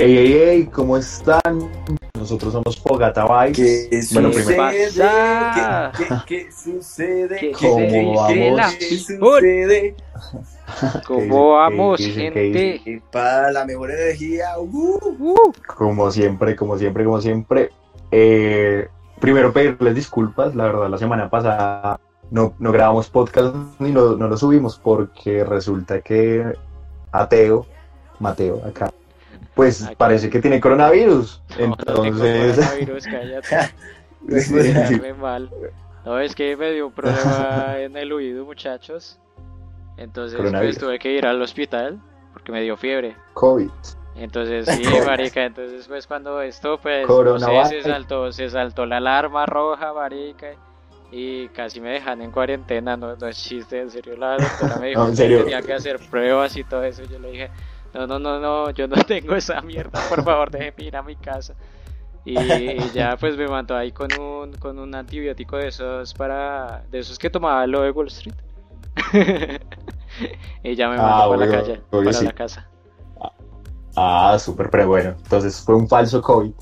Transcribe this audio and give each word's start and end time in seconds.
Ey, 0.00 0.16
ey, 0.16 0.32
ey, 0.34 0.66
¿cómo 0.66 0.96
están? 0.96 1.42
Nosotros 2.14 2.52
somos 2.52 2.76
Fogata 2.76 3.24
Vibes. 3.24 3.88
¿Qué 3.90 4.00
Bueno, 4.12 4.32
sucede? 4.32 4.56
pasa? 4.56 5.92
¿Qué, 5.98 6.04
qué, 6.04 6.14
qué 6.44 6.52
sucede? 6.52 7.36
¿Qué 7.36 7.50
¿Cómo 7.50 8.14
vamos? 8.14 8.74
¿Qué 8.78 8.96
sucede? 8.96 9.96
¿Cómo 11.08 11.50
vamos, 11.54 11.98
¿Qué 11.98 12.06
dicen? 12.06 12.32
¿Qué 12.32 12.78
gente? 12.84 13.02
Para 13.10 13.50
la 13.50 13.64
mejor 13.64 13.90
energía, 13.90 14.56
uh, 14.56 15.00
Uh, 15.18 15.52
Como 15.76 16.12
siempre, 16.12 16.54
como 16.54 16.78
siempre, 16.78 17.04
como 17.04 17.20
siempre. 17.20 17.70
Eh, 18.12 18.86
primero 19.18 19.52
pedirles 19.52 19.96
disculpas, 19.96 20.54
la 20.54 20.66
verdad, 20.66 20.90
la 20.90 20.98
semana 20.98 21.28
pasada 21.28 21.98
no, 22.30 22.54
no 22.60 22.70
grabamos 22.70 23.10
podcast 23.10 23.52
ni 23.80 23.90
lo, 23.90 24.16
no 24.16 24.28
lo 24.28 24.36
subimos 24.36 24.78
porque 24.78 25.42
resulta 25.42 26.02
que 26.02 26.44
Ateo, 27.10 27.66
Mateo, 28.20 28.62
acá, 28.64 28.92
pues 29.58 29.82
Acá. 29.82 29.96
parece 29.98 30.30
que 30.30 30.40
tiene 30.40 30.60
coronavirus. 30.60 31.42
no, 31.58 31.66
no 31.66 31.74
Entonces, 31.74 32.54
coronavirus, 32.54 33.04
cállate. 33.06 33.74
Sí. 34.28 35.00
Mal. 35.18 35.50
No, 36.04 36.20
es 36.20 36.34
que 36.34 36.54
me 36.56 36.70
dio 36.72 36.88
un 36.88 36.92
problema 36.92 37.74
en 37.78 37.96
el 37.96 38.12
oído, 38.12 38.44
muchachos. 38.44 39.18
Entonces, 39.96 40.38
pues 40.52 40.78
tuve 40.78 40.98
que 40.98 41.12
ir 41.12 41.26
al 41.26 41.42
hospital 41.42 41.98
porque 42.32 42.52
me 42.52 42.62
dio 42.62 42.76
fiebre. 42.76 43.16
COVID. 43.34 43.70
Entonces, 44.16 44.68
sí, 44.68 44.84
COVID. 44.84 45.06
marica, 45.06 45.44
entonces 45.44 45.88
pues 45.88 46.06
cuando 46.06 46.40
esto, 46.40 46.78
pues, 46.78 47.08
no 47.08 47.38
sé, 47.38 47.64
se 47.64 47.82
saltó, 47.82 48.30
se 48.30 48.50
saltó 48.50 48.86
la 48.86 48.98
alarma 48.98 49.46
roja, 49.46 49.92
marica, 49.92 50.48
y 51.10 51.48
casi 51.48 51.80
me 51.80 51.90
dejan 51.90 52.20
en 52.22 52.30
cuarentena, 52.30 52.96
no, 52.96 53.16
no 53.16 53.26
es 53.26 53.42
chiste, 53.42 53.80
en 53.80 53.90
serio, 53.90 54.16
la 54.16 54.36
doctora 54.36 54.76
me 54.76 54.88
dijo 54.88 55.04
No, 55.04 55.10
que 55.10 55.16
tenía 55.16 55.62
que 55.62 55.72
hacer 55.72 55.98
pruebas 56.10 56.56
y 56.56 56.64
todo 56.64 56.82
eso, 56.82 57.02
yo 57.04 57.18
le 57.18 57.30
dije, 57.30 57.50
no, 57.94 58.06
no, 58.06 58.18
no, 58.18 58.38
no, 58.40 58.70
yo 58.70 58.86
no 58.88 58.96
tengo 59.06 59.34
esa 59.34 59.60
mierda, 59.60 60.00
por 60.08 60.22
favor, 60.24 60.50
déjeme 60.50 60.84
ir 60.84 60.96
a 60.96 61.02
mi 61.02 61.16
casa. 61.16 61.54
Y, 62.24 62.38
y 62.38 62.90
ya 62.92 63.16
pues 63.20 63.36
me 63.36 63.46
mandó 63.48 63.76
ahí 63.76 63.92
con 63.92 64.08
un, 64.20 64.52
con 64.54 64.78
un 64.78 64.94
antibiótico 64.94 65.56
de 65.56 65.68
esos 65.68 66.12
para, 66.14 66.84
de 66.90 66.98
esos 67.00 67.18
que 67.18 67.30
tomaba 67.30 67.66
lo 67.66 67.82
de 67.82 67.90
Wall 67.90 68.08
Street. 68.08 68.34
y 70.62 70.74
ya 70.74 70.88
me 70.88 70.96
mandó 70.96 71.14
Ah, 71.14 71.28
para 71.28 71.46
la 71.46 71.52
calle, 71.52 71.80
para 71.90 72.12
sí. 72.12 72.24
la 72.24 72.32
casa. 72.32 72.68
Ah, 73.96 74.36
súper, 74.38 74.70
pero 74.70 74.86
bueno. 74.88 75.14
Entonces 75.22 75.60
fue 75.60 75.74
un 75.74 75.88
falso 75.88 76.20
COVID. 76.22 76.52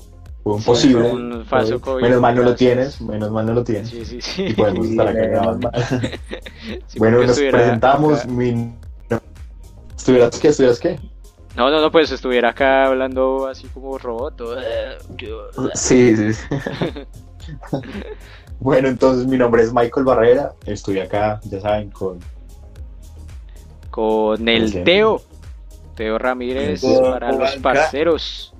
Fue 0.43 0.53
un 0.53 0.59
Sí, 0.61 0.65
posible. 0.65 1.09
fue 1.09 1.11
un 1.13 1.45
falso 1.45 1.81
COVID, 1.81 2.01
Menos 2.01 2.21
mal 2.21 2.35
no 2.35 2.43
lo 2.43 2.55
tienes, 2.55 3.01
menos 3.01 3.31
mal 3.31 3.45
no 3.45 3.53
lo 3.53 3.63
tienes. 3.63 3.89
Sí, 3.89 4.05
sí, 4.05 4.21
sí. 4.21 4.45
Y 4.45 4.53
podemos 4.53 4.87
estar 4.87 5.07
acá. 5.09 5.59
Sí, 6.87 6.99
bueno, 6.99 7.23
nos 7.23 7.39
presentamos. 7.39 8.25
Mi... 8.27 8.73
¿Estuvieras 9.95 10.39
qué? 10.39 10.47
¿Estuvieras 10.49 10.79
qué? 10.79 10.99
No, 11.57 11.71
no, 11.71 11.81
no, 11.81 11.91
pues 11.91 12.11
estuviera 12.11 12.49
acá 12.49 12.85
hablando 12.85 13.47
así 13.47 13.67
como 13.67 13.97
robot. 13.97 14.41
Sí, 15.73 16.15
sí. 16.15 16.33
sí. 16.33 16.45
bueno, 18.59 18.87
entonces 18.87 19.25
mi 19.27 19.37
nombre 19.37 19.63
es 19.63 19.73
Michael 19.73 20.05
Barrera. 20.05 20.53
Estoy 20.65 20.99
acá, 20.99 21.39
ya 21.45 21.59
saben, 21.59 21.89
con. 21.91 22.19
Con 23.89 24.47
el 24.47 24.69
Sí. 24.71 24.83
Teo. 24.83 25.21
Teo 25.95 26.17
Ramírez 26.19 26.81
Con 26.81 27.11
para 27.13 27.29
los 27.31 27.37
Juanca. 27.39 27.61
parceros. 27.61 28.53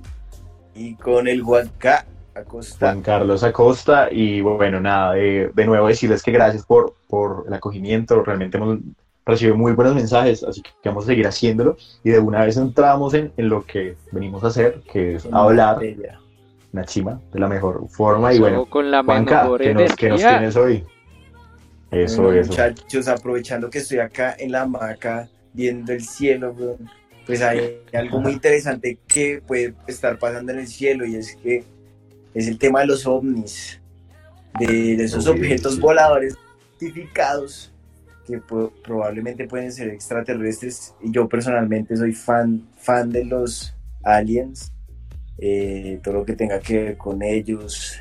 y 0.74 0.96
con 0.96 1.28
el 1.28 1.44
Huanca 1.44 2.06
Acosta. 2.34 2.88
Juan 2.88 3.02
Carlos 3.02 3.44
Acosta 3.44 4.08
y 4.12 4.42
bueno, 4.42 4.80
nada, 4.80 5.14
de, 5.14 5.52
de 5.54 5.66
nuevo 5.66 5.88
decirles 5.88 6.24
que 6.24 6.32
gracias 6.32 6.66
por, 6.66 6.96
por 7.08 7.44
el 7.48 7.54
acogimiento, 7.54 8.24
realmente 8.24 8.58
hemos 8.58 8.80
recibido 9.34 9.56
muy 9.58 9.74
buenos 9.74 9.96
mensajes, 9.96 10.44
así 10.44 10.62
que 10.62 10.72
vamos 10.90 11.04
a 11.06 11.08
seguir 11.08 11.28
haciéndolo 11.28 11.78
y 12.04 12.12
de 12.12 12.20
una 12.20 12.46
vez 12.46 12.58
entramos 12.58 13.14
en, 13.14 13.32
en 13.38 13.50
lo 13.50 13.66
que 13.66 13.96
venimos 14.12 14.44
a 14.44 14.48
hacer, 14.48 14.82
que 14.92 15.16
es 15.16 15.28
hablar 15.32 15.76
Materia. 15.76 16.20
una 16.74 16.86
chima 16.86 17.20
de 17.34 17.40
la 17.40 17.48
mejor 17.48 17.88
forma 17.90 18.34
y 18.34 18.40
bueno, 18.40 18.66
con 18.66 18.90
la 18.92 19.04
Juanca, 19.04 19.44
mejor 19.44 19.62
¿qué 19.62 19.74
nos, 19.74 19.96
qué 19.96 20.10
nos 20.10 20.22
energía. 20.22 20.38
tienes 20.38 20.56
hoy? 20.56 20.84
Eso, 21.92 22.24
Bueno, 22.24 22.40
eso. 22.42 22.50
Muchachos, 22.52 23.08
aprovechando 23.08 23.70
que 23.70 23.78
estoy 23.80 24.00
acá 24.00 24.36
en 24.38 24.52
la 24.52 24.64
hamaca 24.64 25.30
viendo 25.54 25.94
el 25.94 26.02
cielo, 26.04 26.56
pues 27.26 27.42
hay 27.42 27.80
algo 27.94 28.20
muy 28.20 28.34
interesante 28.34 29.00
que 29.08 29.42
puede 29.46 29.74
estar 29.88 30.20
pasando 30.20 30.52
en 30.52 30.60
el 30.60 30.68
cielo 30.68 31.06
y 31.06 31.16
es 31.16 31.36
que 31.38 31.64
es 32.34 32.48
el 32.48 32.58
tema 32.58 32.82
de 32.82 32.88
los 32.88 33.06
ovnis, 33.08 33.80
de, 34.60 34.98
de 34.98 35.04
esos 35.04 35.28
objetos 35.28 35.76
sí. 35.76 35.80
voladores 35.82 36.36
identificados 36.80 37.72
que 38.28 38.42
probablemente 38.84 39.48
pueden 39.48 39.72
ser 39.72 39.90
extraterrestres 39.90 40.94
y 41.02 41.12
yo 41.12 41.28
personalmente 41.28 41.96
soy 41.96 42.14
fan, 42.14 42.68
fan 42.78 43.10
de 43.12 43.26
los 43.26 43.74
aliens, 44.04 44.74
eh, 45.38 46.00
todo 46.04 46.16
lo 46.16 46.26
que 46.26 46.34
tenga 46.34 46.60
que 46.60 46.84
ver 46.84 46.98
con 46.98 47.22
ellos 47.24 48.00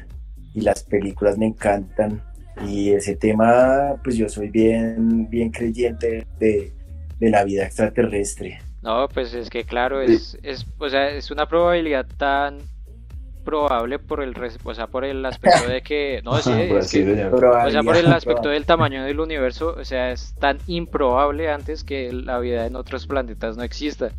y 0.55 0.61
las 0.63 0.83
películas 0.83 1.39
me 1.39 1.47
encantan 1.47 2.21
y 2.67 2.91
ese 2.91 3.15
tema 3.17 3.95
pues 4.03 4.17
yo 4.17 4.29
soy 4.29 4.49
bien, 4.49 5.29
bien 5.31 5.51
creyente 5.51 6.27
de, 6.39 6.73
de 7.21 7.31
la 7.31 7.45
vida 7.45 7.65
extraterrestre. 7.65 8.59
No, 8.83 9.09
pues 9.09 9.35
es 9.35 9.51
que 9.51 9.65
claro, 9.65 10.01
es, 10.01 10.39
es, 10.43 10.67
o 10.79 10.89
sea, 10.89 11.11
es 11.11 11.31
una 11.31 11.49
probabilidad 11.49 12.07
tan 12.17 12.59
probable 13.47 13.99
por 13.99 14.23
el, 14.23 14.35
res- 14.35 14.59
o 14.63 14.75
sea, 14.75 14.89
por 14.89 15.07
el 15.07 15.25
aspecto 15.25 15.67
de 15.67 15.81
que, 15.81 16.21
no, 16.25 16.37
sí, 16.43 16.51
Por 16.69 16.79
es 16.81 16.85
así, 16.87 16.99
que- 17.05 17.15
señor. 17.15 17.43
O 17.67 17.71
sea, 17.71 17.83
por 17.83 17.97
el 17.97 18.07
aspecto 18.13 18.51
del 18.51 18.67
tamaño 18.67 19.03
del 19.05 19.21
universo, 19.21 19.75
o 19.81 19.85
sea, 19.87 20.11
es 20.13 20.35
tan 20.39 20.59
improbable 20.67 21.51
antes 21.51 21.83
que 21.85 22.13
la 22.13 22.39
vida 22.39 22.67
en 22.67 22.77
otros 22.77 23.07
planetas 23.07 23.57
no 23.57 23.63
exista. 23.63 24.11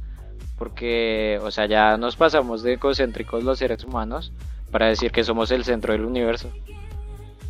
Porque, 0.58 1.40
o 1.44 1.52
sea, 1.52 1.68
ya 1.68 1.98
nos 1.98 2.16
pasamos 2.16 2.64
de 2.64 2.74
egocéntricos 2.74 3.44
los 3.44 3.60
seres 3.60 3.84
humanos 3.84 4.32
para 4.72 4.88
decir 4.88 5.12
que 5.12 5.24
somos 5.24 5.52
el 5.52 5.64
centro 5.64 5.94
del 5.94 6.04
universo. 6.06 6.50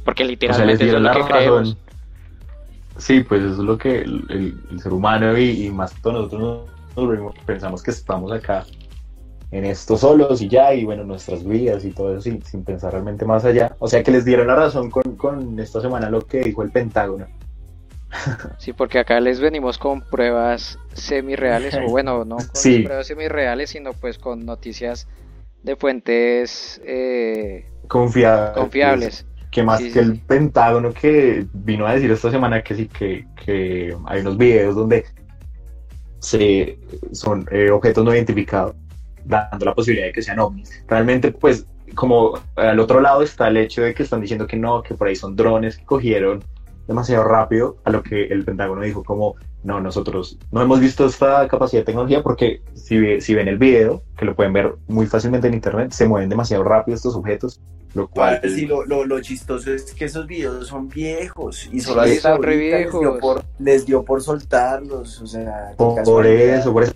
Porque 0.04 0.24
O 0.24 0.26
sea, 0.26 0.32
literalmente 0.32 0.86
eso 0.88 0.98
es 0.98 1.02
lo 1.02 1.12
que 1.12 1.20
razón. 1.20 1.32
creemos. 1.32 1.78
Sí, 2.98 3.22
pues 3.22 3.44
eso 3.44 3.54
es 3.54 3.58
lo 3.60 3.78
que 3.78 4.00
el, 4.02 4.26
el- 4.30 4.60
el 4.72 4.80
ser 4.82 4.92
humano 4.92 5.38
y, 5.38 5.68
y 5.68 5.70
más 5.70 5.94
que 5.94 6.02
todo 6.02 6.14
nosotros 6.14 6.66
nos, 6.98 7.20
nos 7.20 7.36
pensamos 7.46 7.82
que 7.84 7.92
estamos 7.92 8.32
acá 8.32 8.66
en 9.52 9.66
esto 9.66 9.98
solos 9.98 10.42
y 10.42 10.50
ya, 10.50 10.74
y 10.74 10.84
bueno, 10.84 11.04
nuestras 11.04 11.44
vidas 11.46 11.86
y 11.86 11.92
todo 11.92 12.12
eso 12.14 12.22
sin, 12.22 12.44
sin 12.44 12.64
pensar 12.64 12.92
realmente 12.92 13.26
más 13.26 13.46
allá. 13.46 13.76
O 13.80 13.88
sea 13.88 14.04
que 14.04 14.12
les 14.12 14.26
dieron 14.26 14.48
la 14.48 14.56
razón 14.56 14.90
con, 14.90 15.16
con 15.16 15.60
esta 15.60 15.80
semana 15.82 16.10
lo 16.10 16.22
que 16.26 16.42
dijo 16.42 16.64
el 16.64 16.72
Pentágono. 16.72 17.26
Sí, 18.58 18.74
porque 18.74 19.00
acá 19.00 19.20
les 19.20 19.40
venimos 19.40 19.78
con 19.78 20.02
pruebas 20.02 20.80
semi-reales, 20.94 21.76
o 21.76 21.82
bueno, 21.90 22.24
no 22.26 22.38
con 22.38 22.48
Sí. 22.56 22.80
pruebas 22.80 23.08
semi-reales, 23.08 23.70
sino 23.70 23.92
pues 23.94 24.18
con 24.18 24.46
noticias 24.46 25.08
de 25.64 25.76
fuentes 25.76 26.82
eh, 26.86 27.66
Confiables. 27.88 28.54
confiables. 28.58 29.26
Que 29.52 29.64
más 29.64 29.80
Sí, 29.80 29.86
que 29.92 29.94
sí, 29.94 30.00
el. 30.00 30.20
Pentágono 30.22 30.94
que 30.94 31.46
vino 31.54 31.86
a 31.88 31.94
decir 31.94 32.12
esta 32.12 32.30
semana 32.32 32.62
que 32.64 32.76
sí, 32.76 32.88
que, 32.88 33.26
que 33.46 33.96
hay 34.06 34.22
unos 34.22 34.38
videos 34.38 34.76
donde 34.76 35.06
se, 36.20 36.78
son 37.12 37.48
eh, 37.52 37.70
objetos 37.72 38.04
no 38.04 38.14
identificados, 38.14 38.76
dando 39.28 39.66
la 39.66 39.74
posibilidad 39.74 40.08
de 40.08 40.14
que 40.14 40.22
sean 40.22 40.40
ovnis. 40.40 40.84
Realmente, 40.88 41.32
pues, 41.32 41.66
como 41.96 42.40
al 42.56 42.80
otro 42.80 43.00
lado 43.02 43.22
está 43.22 43.48
el 43.48 43.58
hecho 43.58 43.82
de 43.82 43.94
que 43.94 44.04
están 44.04 44.22
diciendo 44.22 44.48
que 44.48 44.58
no, 44.58 44.82
que 44.84 44.94
por 44.96 45.08
ahí 45.08 45.16
son 45.16 45.36
drones 45.36 45.78
que 45.78 45.86
cogieron 45.86 46.44
demasiado 46.88 47.24
rápido, 47.26 47.78
a 47.84 47.90
lo 47.92 48.02
que 48.02 48.26
el 48.28 48.46
Pentágono 48.46 48.82
dijo 48.82 49.04
como, 49.04 49.36
no, 49.64 49.82
nosotros 49.82 50.38
no 50.52 50.62
hemos 50.62 50.80
visto 50.80 51.06
esta 51.06 51.46
capacidad 51.50 51.82
de 51.82 51.86
tecnología 51.86 52.24
porque 52.24 52.62
si, 52.76 52.98
ve- 52.98 53.20
si 53.20 53.34
ven 53.36 53.50
el 53.50 53.58
video, 53.58 54.04
que 54.18 54.24
lo 54.24 54.36
pueden 54.36 54.54
ver 54.54 54.76
muy 54.88 55.06
fácilmente 55.06 55.48
en 55.50 55.54
internet, 55.56 55.92
se 55.92 56.08
mueven 56.08 56.30
demasiado 56.30 56.64
rápido 56.64 56.96
estos 56.96 57.14
objetos, 57.16 57.60
lo 57.94 58.08
cual... 58.08 58.40
Sí, 58.44 58.66
lo, 58.66 58.86
lo, 58.86 59.04
lo 59.04 59.20
chistoso 59.20 59.74
es 59.74 59.94
que 59.94 60.06
esos 60.06 60.28
videos 60.28 60.68
son 60.68 60.88
viejos 60.88 61.68
y 61.74 61.82
solo 61.82 62.06
Sí, 62.06 62.18
son 62.20 62.42
re 62.42 62.54
ahorita 62.54 62.78
les 62.78 62.92
dio, 62.92 63.00
viejos. 63.00 63.20
por, 63.20 63.44
les 63.60 63.86
dio 63.86 64.04
por 64.06 64.22
soltarlos, 64.22 65.22
o 65.22 65.28
sea, 65.28 65.74
Por, 65.76 66.02
por 66.04 66.26
eso, 66.26 66.72
por 66.72 66.84
eso. 66.84 66.94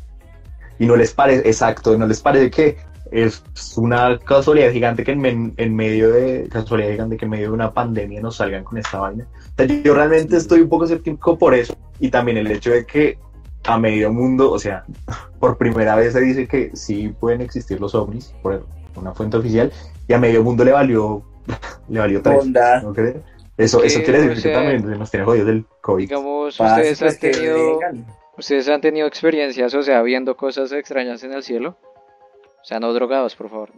Y 0.81 0.87
no 0.87 0.95
les 0.95 1.13
parece, 1.13 1.47
exacto, 1.47 1.95
no 1.95 2.07
les 2.07 2.19
parece 2.21 2.49
que 2.49 2.77
es 3.11 3.43
una 3.77 4.17
casualidad 4.17 4.71
gigante 4.71 5.03
que 5.03 5.11
en, 5.11 5.19
men- 5.19 5.53
en 5.57 5.75
medio 5.75 6.11
de 6.11 6.47
casualidad 6.49 6.91
gigante 6.91 7.17
que 7.17 7.25
en 7.25 7.31
medio 7.31 7.47
de 7.49 7.53
una 7.53 7.71
pandemia 7.71 8.19
nos 8.19 8.37
salgan 8.37 8.63
con 8.63 8.79
esta 8.79 8.97
vaina. 8.99 9.27
O 9.35 9.53
sea, 9.57 9.65
yo, 9.67 9.93
realmente 9.93 10.37
estoy 10.37 10.61
un 10.61 10.69
poco 10.69 10.85
escéptico 10.85 11.37
por 11.37 11.53
eso 11.53 11.75
y 11.99 12.09
también 12.09 12.37
el 12.37 12.49
hecho 12.49 12.71
de 12.71 12.85
que 12.85 13.19
a 13.65 13.77
medio 13.77 14.11
mundo, 14.11 14.49
o 14.51 14.57
sea, 14.57 14.83
por 15.39 15.57
primera 15.57 15.95
vez 15.95 16.13
se 16.13 16.21
dice 16.21 16.47
que 16.47 16.71
sí 16.73 17.13
pueden 17.19 17.41
existir 17.41 17.79
los 17.79 17.93
ovnis 17.93 18.33
por 18.41 18.65
una 18.95 19.13
fuente 19.13 19.37
oficial 19.37 19.71
y 20.07 20.13
a 20.13 20.17
medio 20.17 20.41
mundo 20.43 20.63
le 20.65 20.71
valió 20.71 21.21
le 21.89 21.99
valió 21.99 22.23
tres, 22.23 22.39
Onda. 22.41 22.81
¿no 22.81 22.91
crees? 22.91 23.17
Eso, 23.55 23.81
Que, 23.81 23.87
eso 23.87 23.99
quiere 24.01 24.17
o 24.17 24.21
decir 24.21 24.35
que 24.35 24.41
sea, 24.41 24.53
también 24.55 24.97
nos 24.97 25.11
tiene 25.11 25.25
jodidos 25.27 25.45
del 25.47 25.65
COVID. 25.81 26.07
Digamos, 26.07 26.59
ustedes 26.59 26.97
pues, 26.99 27.13
han 27.13 27.19
que 27.19 27.29
tenido. 27.29 27.79
Ustedes 28.41 28.67
han 28.69 28.81
tenido 28.81 29.07
experiencias, 29.07 29.73
o 29.73 29.81
sea, 29.83 30.01
viendo 30.01 30.35
cosas 30.35 30.71
extrañas 30.71 31.23
en 31.23 31.33
el 31.33 31.43
cielo. 31.43 31.77
O 32.61 32.63
sea, 32.63 32.79
no 32.79 32.93
drogados, 32.93 33.35
por 33.35 33.49
favor. 33.49 33.69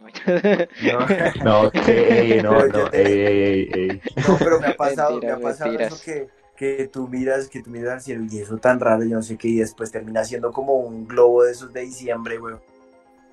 no. 0.81 1.07
No, 1.44 1.71
ey, 1.88 2.42
no, 2.42 2.50
Pero 2.57 2.68
no, 2.69 2.89
te- 2.89 3.01
ey, 3.01 3.19
ey, 3.21 3.69
ey. 3.74 4.01
No, 4.27 4.38
pero 4.38 4.60
me 4.60 4.68
ha 4.68 4.75
pasado, 4.75 5.12
Mentiras, 5.12 5.39
me 5.39 5.45
ha 5.45 5.50
pasado 5.50 5.71
mentiras. 5.71 5.94
eso 5.94 6.04
que, 6.04 6.27
que 6.57 6.88
tú 6.88 7.07
miras, 7.07 7.48
que 7.50 7.62
tú 7.62 7.69
miras 7.69 7.94
al 7.94 8.01
cielo 8.01 8.25
y 8.30 8.39
eso 8.39 8.57
tan 8.57 8.80
raro, 8.80 9.04
yo 9.04 9.15
no 9.15 9.21
sé 9.21 9.38
qué, 9.38 9.48
y 9.50 9.56
después 9.60 9.92
termina 9.92 10.24
siendo 10.24 10.51
como 10.51 10.75
un 10.75 11.07
globo 11.07 11.44
de 11.44 11.51
esos 11.51 11.71
de 11.74 11.81
diciembre, 11.81 12.38
güey. 12.38 12.56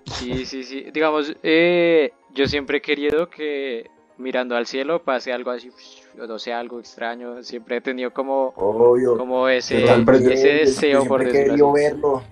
Sí, 0.06 0.44
sí, 0.44 0.62
sí. 0.64 0.86
Digamos, 0.92 1.34
eh, 1.42 2.12
yo 2.34 2.46
siempre 2.46 2.78
he 2.78 2.82
querido 2.82 3.28
que 3.28 3.88
mirando 4.18 4.56
al 4.56 4.66
cielo 4.66 5.02
pase 5.02 5.32
algo 5.32 5.50
así, 5.50 5.70
no 6.16 6.38
sea 6.38 6.60
algo 6.60 6.78
extraño. 6.80 7.42
Siempre 7.42 7.76
he 7.76 7.80
tenido 7.80 8.12
como, 8.12 8.52
Obvio. 8.56 9.16
como 9.16 9.48
ese, 9.48 9.84
ese 9.84 10.48
deseo, 10.48 11.04
por 11.04 11.24
decirlo 11.24 11.46
querido 11.54 11.72
así. 11.74 11.84
verlo. 11.84 12.22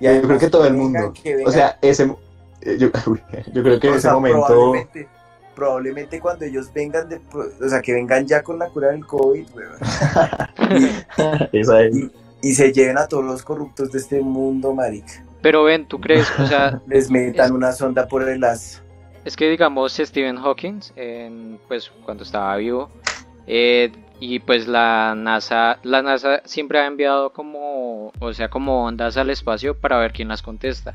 Y 0.00 0.04
Yo 0.04 0.22
creo 0.22 0.38
que 0.38 0.48
todo 0.48 0.66
el 0.66 0.74
mundo. 0.74 1.12
O 1.46 1.50
sea, 1.50 1.78
ese. 1.82 2.04
eh, 2.62 2.76
Yo, 2.78 2.88
yo 3.52 3.62
creo 3.62 3.80
que 3.80 3.88
en 3.88 3.92
ese 3.94 4.02
sea, 4.02 4.14
momento. 4.14 4.46
Probablemente, 4.46 5.08
probablemente 5.54 6.20
cuando 6.20 6.44
ellos 6.46 6.72
vengan, 6.72 7.08
de, 7.08 7.20
o 7.34 7.68
sea, 7.68 7.82
que 7.82 7.92
vengan 7.92 8.26
ya 8.26 8.42
con 8.42 8.58
la 8.58 8.68
cura 8.70 8.88
del 8.92 9.04
COVID, 9.06 9.46
weón, 9.54 9.76
Esa 11.52 11.82
es. 11.82 11.94
y 12.42 12.54
se 12.54 12.72
lleven 12.72 12.96
a 12.98 13.06
todos 13.06 13.24
los 13.24 13.42
corruptos 13.42 13.92
de 13.92 13.98
este 13.98 14.20
mundo, 14.20 14.72
marica. 14.72 15.24
Pero 15.42 15.64
ven, 15.64 15.86
¿tú 15.86 16.00
crees? 16.00 16.26
O 16.38 16.46
sea, 16.46 16.80
Les 16.86 17.10
metan 17.10 17.46
Es- 17.46 17.50
una 17.52 17.72
sonda 17.72 18.06
por 18.08 18.26
el 18.28 18.42
as. 18.44 18.82
Es 19.24 19.36
que 19.36 19.50
digamos 19.50 19.92
Stephen 19.92 20.36
Hawking, 20.36 20.80
pues 21.68 21.90
cuando 22.04 22.22
estaba 22.22 22.56
vivo, 22.56 22.90
eh, 23.46 23.92
y 24.18 24.38
pues 24.38 24.68
la 24.68 25.14
NASA, 25.16 25.78
la 25.82 26.02
NASA 26.02 26.42
siempre 26.44 26.78
ha 26.78 26.86
enviado 26.86 27.30
como, 27.30 28.12
o 28.18 28.32
sea, 28.32 28.48
como 28.48 28.84
ondas 28.84 29.16
al 29.16 29.30
espacio 29.30 29.74
para 29.74 29.98
ver 29.98 30.12
quién 30.12 30.28
las 30.28 30.42
contesta. 30.42 30.94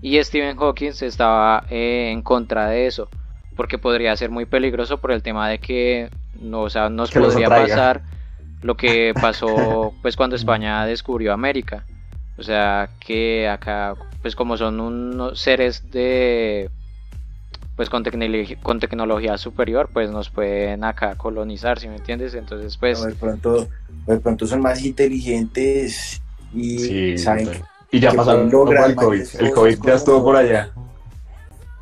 Y 0.00 0.22
Stephen 0.22 0.56
Hawking 0.56 0.92
estaba 1.00 1.64
eh, 1.70 2.10
en 2.12 2.22
contra 2.22 2.68
de 2.68 2.86
eso, 2.86 3.08
porque 3.56 3.78
podría 3.78 4.16
ser 4.16 4.30
muy 4.30 4.44
peligroso 4.44 4.98
por 4.98 5.12
el 5.12 5.22
tema 5.22 5.48
de 5.48 5.58
que, 5.58 6.10
no, 6.40 6.62
o 6.62 6.70
sea, 6.70 6.88
nos 6.88 7.10
Que 7.10 7.20
podría 7.20 7.48
pasar 7.48 8.02
lo 8.62 8.76
que 8.76 9.12
pasó 9.20 9.92
pues 10.02 10.16
cuando 10.16 10.36
España 10.36 10.86
descubrió 10.86 11.32
América. 11.32 11.84
O 12.36 12.42
sea, 12.42 12.90
que 13.00 13.48
acá, 13.48 13.96
pues 14.22 14.36
como 14.36 14.56
son 14.56 14.80
unos 14.80 15.40
seres 15.40 15.90
de 15.90 16.70
pues 17.78 17.88
con, 17.88 18.02
tecnología 18.02 18.56
con 18.60 18.80
tecnología 18.80 19.38
superior, 19.38 19.88
pues 19.92 20.10
nos 20.10 20.30
pueden 20.30 20.82
acá 20.82 21.14
colonizar, 21.14 21.78
¿sí 21.78 21.86
me 21.86 21.94
entiendes? 21.94 22.34
Entonces, 22.34 22.76
pues, 22.76 23.00
de 23.00 23.14
pronto, 23.14 23.68
de 24.04 24.18
pronto 24.18 24.48
son 24.48 24.62
más 24.62 24.84
inteligentes 24.84 26.20
y 26.52 26.78
Sí, 26.80 27.18
saben 27.18 27.44
total. 27.44 27.62
Y 27.92 28.00
ya 28.00 28.12
pasaron 28.12 28.50
por 28.50 28.76
el 28.76 28.96
COVID. 28.96 29.22
El 29.38 29.52
COVID 29.52 29.78
ya 29.84 29.94
estuvo 29.94 30.24
por 30.24 30.34
allá. 30.34 30.72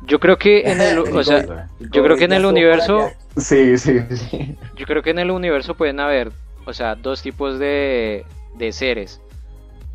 yo 0.05 0.19
creo 0.19 0.37
que 0.37 0.71
en 0.71 0.81
el, 0.81 0.99
o 1.15 1.23
sea, 1.23 1.67
yo 1.79 2.03
creo 2.03 2.15
que 2.15 2.25
en 2.25 2.33
el 2.33 2.45
universo, 2.45 3.09
Sí, 3.35 3.75
sí, 3.79 3.99
sí. 4.15 4.55
yo 4.75 4.85
creo 4.85 5.01
que 5.01 5.09
en 5.09 5.17
el 5.17 5.31
universo 5.31 5.73
pueden 5.73 5.99
haber, 5.99 6.31
o 6.67 6.73
sea, 6.73 6.93
dos 6.93 7.23
tipos 7.23 7.57
de, 7.57 8.23
de 8.55 8.71
seres. 8.71 9.19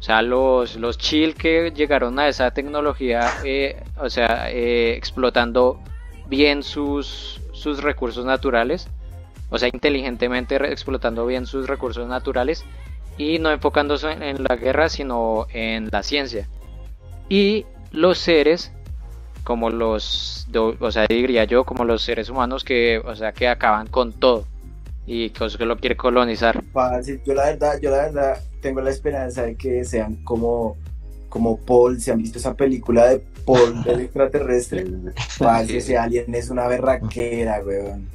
O 0.00 0.02
sea, 0.02 0.20
los, 0.20 0.74
los 0.74 0.98
chill 0.98 1.36
que 1.36 1.70
llegaron 1.70 2.18
a 2.18 2.26
esa 2.26 2.50
tecnología, 2.50 3.34
eh, 3.44 3.80
o 4.00 4.10
sea, 4.10 4.50
eh, 4.50 4.96
explotando 4.96 5.78
bien 6.32 6.62
sus, 6.62 7.42
sus 7.52 7.82
recursos 7.82 8.24
naturales, 8.24 8.88
o 9.50 9.58
sea, 9.58 9.68
inteligentemente 9.70 10.56
explotando 10.72 11.26
bien 11.26 11.44
sus 11.44 11.66
recursos 11.66 12.08
naturales 12.08 12.64
y 13.18 13.38
no 13.38 13.50
enfocándose 13.50 14.12
en, 14.12 14.42
la 14.42 14.56
guerra, 14.56 14.88
sino 14.88 15.46
en 15.52 15.90
la 15.92 16.02
ciencia. 16.02 16.48
Y 17.28 17.66
los 17.90 18.16
seres, 18.16 18.72
como 19.44 19.68
los, 19.68 20.48
o 20.80 20.90
sea, 20.90 21.04
diría 21.06 21.44
yo, 21.44 21.64
como 21.64 21.84
los 21.84 22.00
seres 22.00 22.30
humanos 22.30 22.64
que, 22.64 22.98
o 23.04 23.14
sea, 23.14 23.32
que 23.32 23.46
acaban 23.46 23.88
con 23.88 24.14
todo 24.14 24.46
y 25.06 25.28
que, 25.28 25.66
lo 25.66 25.76
quiere 25.76 25.98
colonizar. 25.98 26.64
Yo 27.26 27.34
la 27.34 27.44
verdad, 27.44 27.78
yo 27.78 27.90
la 27.90 28.04
verdad 28.04 28.40
tengo 28.62 28.80
la 28.80 28.88
esperanza 28.88 29.42
de 29.42 29.54
que 29.54 29.84
sean 29.84 30.24
como, 30.24 30.78
como 31.32 31.56
Paul, 31.56 31.98
si 32.00 32.10
han 32.10 32.18
visto 32.18 32.38
esa 32.38 32.52
película 32.54 33.06
de 33.08 33.22
Paul 33.46 33.82
del 33.84 34.00
extraterrestre, 34.00 34.86
parce, 35.38 35.78
ese 35.78 35.96
alien 35.96 36.34
es 36.34 36.50
una 36.50 36.68
berraquera, 36.68 37.62
weón. 37.64 38.06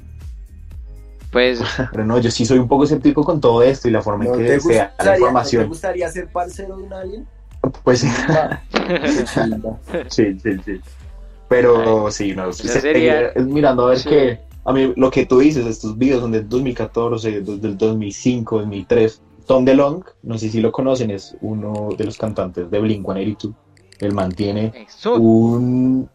Pues 1.31 1.59
Pero 1.91 2.05
no, 2.05 2.19
yo 2.19 2.31
sí 2.31 2.45
soy 2.45 2.57
un 2.59 2.67
poco 2.67 2.85
escéptico 2.85 3.23
con 3.23 3.41
todo 3.41 3.61
esto 3.61 3.87
y 3.89 3.91
la 3.91 4.01
forma 4.01 4.23
en 4.25 4.31
¿No 4.31 4.37
que 4.37 4.43
te, 4.45 4.59
se 4.61 4.75
da 4.75 4.83
la 4.83 4.87
gustaría, 4.87 5.03
¿No 5.03 5.11
te 5.11 5.17
información. 5.19 5.67
gustaría 5.67 6.09
ser 6.09 6.27
parcero 6.27 6.77
de 6.77 6.83
un 6.83 6.93
alien? 6.93 7.27
Pues 7.83 7.99
sí, 7.99 8.07
Ah, 8.29 8.61
qué 8.71 9.25
sí, 10.09 10.39
sí, 10.41 10.57
sí. 10.63 10.79
Pero 11.49 12.09
sí, 12.11 12.33
no, 12.33 12.53
sería- 12.53 13.29
es 13.29 13.45
mirando 13.45 13.87
a 13.87 13.89
ver 13.89 13.99
sí. 13.99 14.09
que, 14.09 14.39
a 14.63 14.71
mí 14.73 14.93
lo 14.95 15.11
que 15.11 15.25
tú 15.25 15.39
dices, 15.39 15.65
estos 15.65 15.97
videos 15.97 16.21
son 16.21 16.31
del 16.31 16.47
2014, 16.47 17.41
dos- 17.41 17.61
del 17.61 17.77
2005, 17.77 18.59
2003. 18.59 19.21
Tom 19.47 19.63
DeLonge, 19.65 20.09
no 20.23 20.37
sé 20.37 20.49
si 20.49 20.59
lo 20.59 20.71
conocen, 20.71 21.09
es 21.09 21.35
uno 21.41 21.89
de 21.97 22.03
los 22.03 22.17
cantantes 22.17 22.69
de 22.69 22.81
Blink-182. 22.81 23.53
Él 23.99 24.13
mantiene 24.13 24.73
eso, 24.87 25.15
un... 25.15 26.09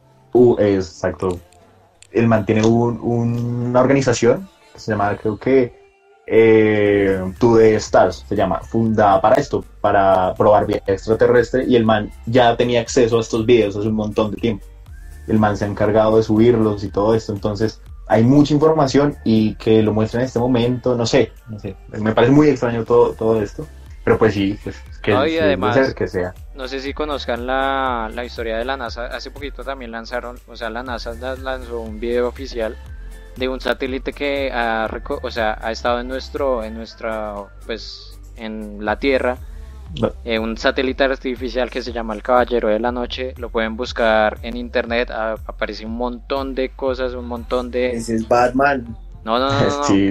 exacto. 0.61 1.39
Él 2.13 2.29
mantiene 2.29 2.65
un- 2.67 3.01
una 3.01 3.81
organización 3.81 4.49
que 4.73 4.79
se 4.79 4.93
llama, 4.93 5.17
creo 5.17 5.39
que, 5.39 5.83
eh, 6.27 7.21
To 7.39 7.57
The 7.57 7.75
Stars, 7.77 8.25
se 8.29 8.37
llama, 8.37 8.61
fundada 8.61 9.21
para 9.21 9.37
esto, 9.37 9.65
para 9.81 10.35
probar 10.35 10.67
vida 10.67 10.83
extraterrestre, 10.87 11.65
y 11.67 11.75
el 11.75 11.85
man 11.85 12.11
ya 12.27 12.57
tenía 12.57 12.81
acceso 12.81 13.17
a 13.19 13.21
estos 13.21 13.45
videos 13.47 13.75
hace 13.77 13.89
un 13.89 13.95
montón 13.95 14.31
de 14.31 14.37
tiempo. 14.37 14.65
El 15.27 15.39
man 15.39 15.57
se 15.57 15.65
ha 15.65 15.69
encargado 15.69 16.17
de 16.19 16.23
subirlos 16.23 16.85
y 16.85 16.89
todo 16.91 17.15
esto, 17.15 17.33
entonces 17.33 17.81
hay 18.13 18.23
mucha 18.25 18.53
información 18.55 19.17
y 19.25 19.55
que 19.55 19.83
lo 19.83 19.93
muestra 19.93 20.21
en 20.21 20.27
este 20.27 20.39
momento, 20.39 20.95
no 20.97 21.07
sé, 21.07 21.33
no 21.49 21.59
sé, 21.59 21.77
me 21.89 22.13
parece 22.15 22.33
muy 22.33 22.49
extraño 22.49 22.85
todo, 22.85 23.13
todo 23.15 23.41
esto, 23.43 23.67
pero 24.05 24.19
pues 24.19 24.35
sí, 24.35 24.59
pues 24.63 24.77
que, 25.03 25.13
No, 25.13 25.27
y 25.27 25.39
además- 25.39 25.75
ser 25.75 25.95
que 25.95 26.07
sea. 26.09 26.35
no 26.55 26.69
sé 26.69 26.81
si 26.81 26.93
conozcan 26.93 27.47
la, 27.47 28.11
la 28.15 28.25
historia 28.25 28.57
de 28.59 28.65
la 28.65 28.77
NASA. 28.77 29.07
Hace 29.07 29.31
poquito 29.31 29.65
también 29.65 29.91
lanzaron, 29.91 30.37
o 30.47 30.57
sea, 30.57 30.71
la 30.71 30.83
NASA 30.83 31.13
la- 31.21 31.37
lanzó 31.37 31.81
un 31.81 31.99
video 32.01 32.29
oficial 32.29 32.77
de 33.37 33.49
un 33.49 33.61
satélite 33.61 34.13
que 34.13 34.51
ha, 34.53 34.87
reco- 34.89 35.21
o 35.23 35.31
sea, 35.31 35.59
ha 35.63 35.71
estado 35.73 36.01
en 36.01 36.09
nuestro, 36.09 36.63
en 36.65 36.75
nuestra, 36.75 37.35
pues, 37.67 38.19
en 38.37 38.85
la 38.85 38.99
Tierra. 38.99 39.39
Eh, 40.25 40.39
un 40.39 40.57
satélite 40.57 41.05
artificial 41.05 41.69
que 41.71 41.83
se 41.83 41.93
llama 41.93 42.15
el 42.15 42.23
Caballero 42.23 42.69
de 42.69 42.79
la 42.81 42.91
Noche. 42.93 43.35
Lo 43.37 43.51
pueden 43.51 43.77
buscar 43.77 44.39
en 44.43 44.57
internet. 44.57 45.11
a- 45.11 45.35
aparece 45.47 45.85
un 45.85 45.97
montón 45.97 46.55
de 46.55 46.71
cosas, 46.71 47.15
un 47.15 47.27
montón 47.27 47.71
de. 47.71 47.93
Ese 47.93 48.15
es 48.17 48.27
Batman. 48.29 48.97
No, 49.25 49.39
no, 49.39 49.51
no, 49.51 49.61
no. 49.61 49.85
Sí. 49.85 50.11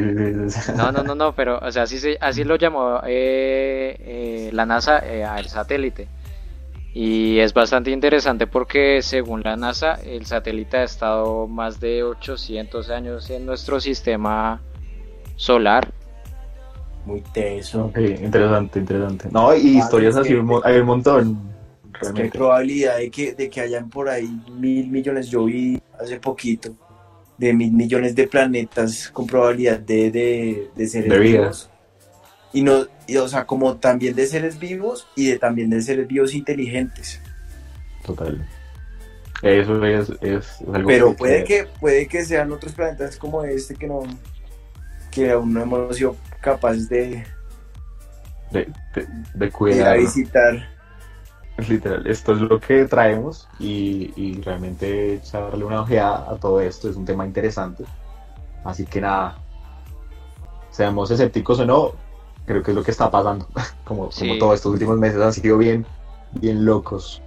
No, 0.75 0.91
no, 0.91 1.03
no, 1.03 1.15
no, 1.15 1.34
pero, 1.36 1.60
o 1.62 1.72
sea, 1.72 1.84
así, 1.84 1.98
se, 2.00 2.17
así 2.22 2.44
lo 2.44 2.56
llamó 2.56 3.01
eh, 3.06 3.98
eh, 4.00 4.50
la 4.53 4.65
NASA 4.65 5.00
eh, 5.06 5.24
al 5.25 5.48
satélite. 5.48 6.08
Y 6.94 7.39
es 7.39 7.53
bastante 7.53 7.89
interesante 7.91 8.48
porque, 8.48 9.01
según 9.01 9.41
la 9.44 9.56
NASA, 9.56 9.96
el 10.06 10.25
satélite 10.25 10.77
ha 10.77 10.84
estado 10.84 11.48
más 11.48 11.79
de 11.79 12.03
800 12.03 12.89
años 12.89 13.29
en 13.29 13.46
nuestro 13.46 13.79
sistema 13.79 14.62
solar. 15.38 15.91
Muy 17.05 17.22
teso. 17.34 17.86
Ok, 17.86 17.98
interesante, 17.98 18.79
interesante. 18.79 19.29
No, 19.31 19.55
y 19.55 19.77
historias 19.77 20.15
así 20.15 20.29
que- 20.29 20.60
hay 20.63 20.79
un 20.79 20.86
montón. 20.86 21.51
Es 22.01 22.12
que 22.12 22.24
hay 22.24 22.29
probabilidad 22.29 22.98
de 22.98 23.12
que, 23.12 23.34
de 23.34 23.50
que 23.50 23.62
hayan 23.62 23.89
por 23.89 24.10
ahí 24.10 24.27
mil 24.51 24.88
millones, 24.89 25.29
yo 25.29 25.46
vi 25.46 25.79
hace 26.00 26.20
poquito, 26.20 26.74
de 27.38 27.53
mil 27.53 27.72
millones 27.72 28.15
de 28.15 28.27
planetas 28.27 29.10
con 29.10 29.27
probabilidad 29.27 29.79
de, 29.79 30.10
de, 30.10 30.70
de 30.75 30.88
seres 30.88 31.10
De 31.10 31.20
vivos. 31.20 31.70
Y 32.53 32.63
no, 32.63 32.86
y, 33.08 33.17
o 33.17 33.27
sea, 33.27 33.46
como 33.46 33.77
también 33.77 34.15
de 34.15 34.25
seres 34.25 34.60
vivos 34.60 35.08
y 35.15 35.27
de 35.27 35.39
también 35.39 35.70
de 35.70 35.81
seres 35.81 36.08
vivos 36.08 36.34
inteligentes. 36.34 37.22
Total. 38.05 38.48
Eso 39.41 39.84
es, 39.86 40.10
es, 40.22 40.62
algo 40.72 40.88
Pero 40.88 41.15
puede 41.15 41.43
que, 41.43 41.67
puede 41.79 42.08
que 42.08 42.24
sean 42.25 42.51
otros 42.51 42.74
planetas 42.74 43.17
como 43.17 43.43
este 43.43 43.75
que 43.75 43.88
no, 43.88 44.01
que 45.10 45.31
aún 45.31 45.53
no 45.53 45.62
hemos 45.62 45.96
sido 45.96 46.15
capaces 46.41 46.89
de, 46.89 47.24
de, 48.51 48.65
de, 48.95 49.01
de 49.01 49.07
de 49.33 49.51
cuidar. 49.51 49.98
visitar. 49.98 50.69
Literal, 51.67 52.07
esto 52.07 52.31
es 52.33 52.41
lo 52.41 52.60
que 52.60 52.86
traemos 52.86 53.48
y, 53.60 54.12
y 54.15 54.41
realmente 54.41 55.15
echarle 55.15 55.63
una 55.63 55.81
ojeada 55.81 56.31
a 56.31 56.36
todo 56.38 56.60
esto 56.60 56.89
es 56.89 56.95
un 56.95 57.05
tema 57.05 57.25
interesante. 57.25 57.83
Así 58.63 58.86
que 58.86 59.00
nada, 59.01 59.38
seamos 60.71 61.12
escépticos 61.12 61.60
o 61.60 61.65
no, 61.65 61.91
creo 62.45 62.63
que 62.63 62.71
es 62.71 62.75
lo 62.75 62.83
que 62.83 62.91
está 62.91 63.12
pasando. 63.12 63.48
Como, 63.83 64.12
Sí. 64.12 64.27
como 64.27 64.39
todos 64.39 64.55
estos 64.55 64.71
últimos 64.74 64.98
meses 64.98 65.21
han 65.21 65.33
sido 65.33 65.57
bien, 65.57 65.86
bien 66.33 66.65
locos. 66.65 67.21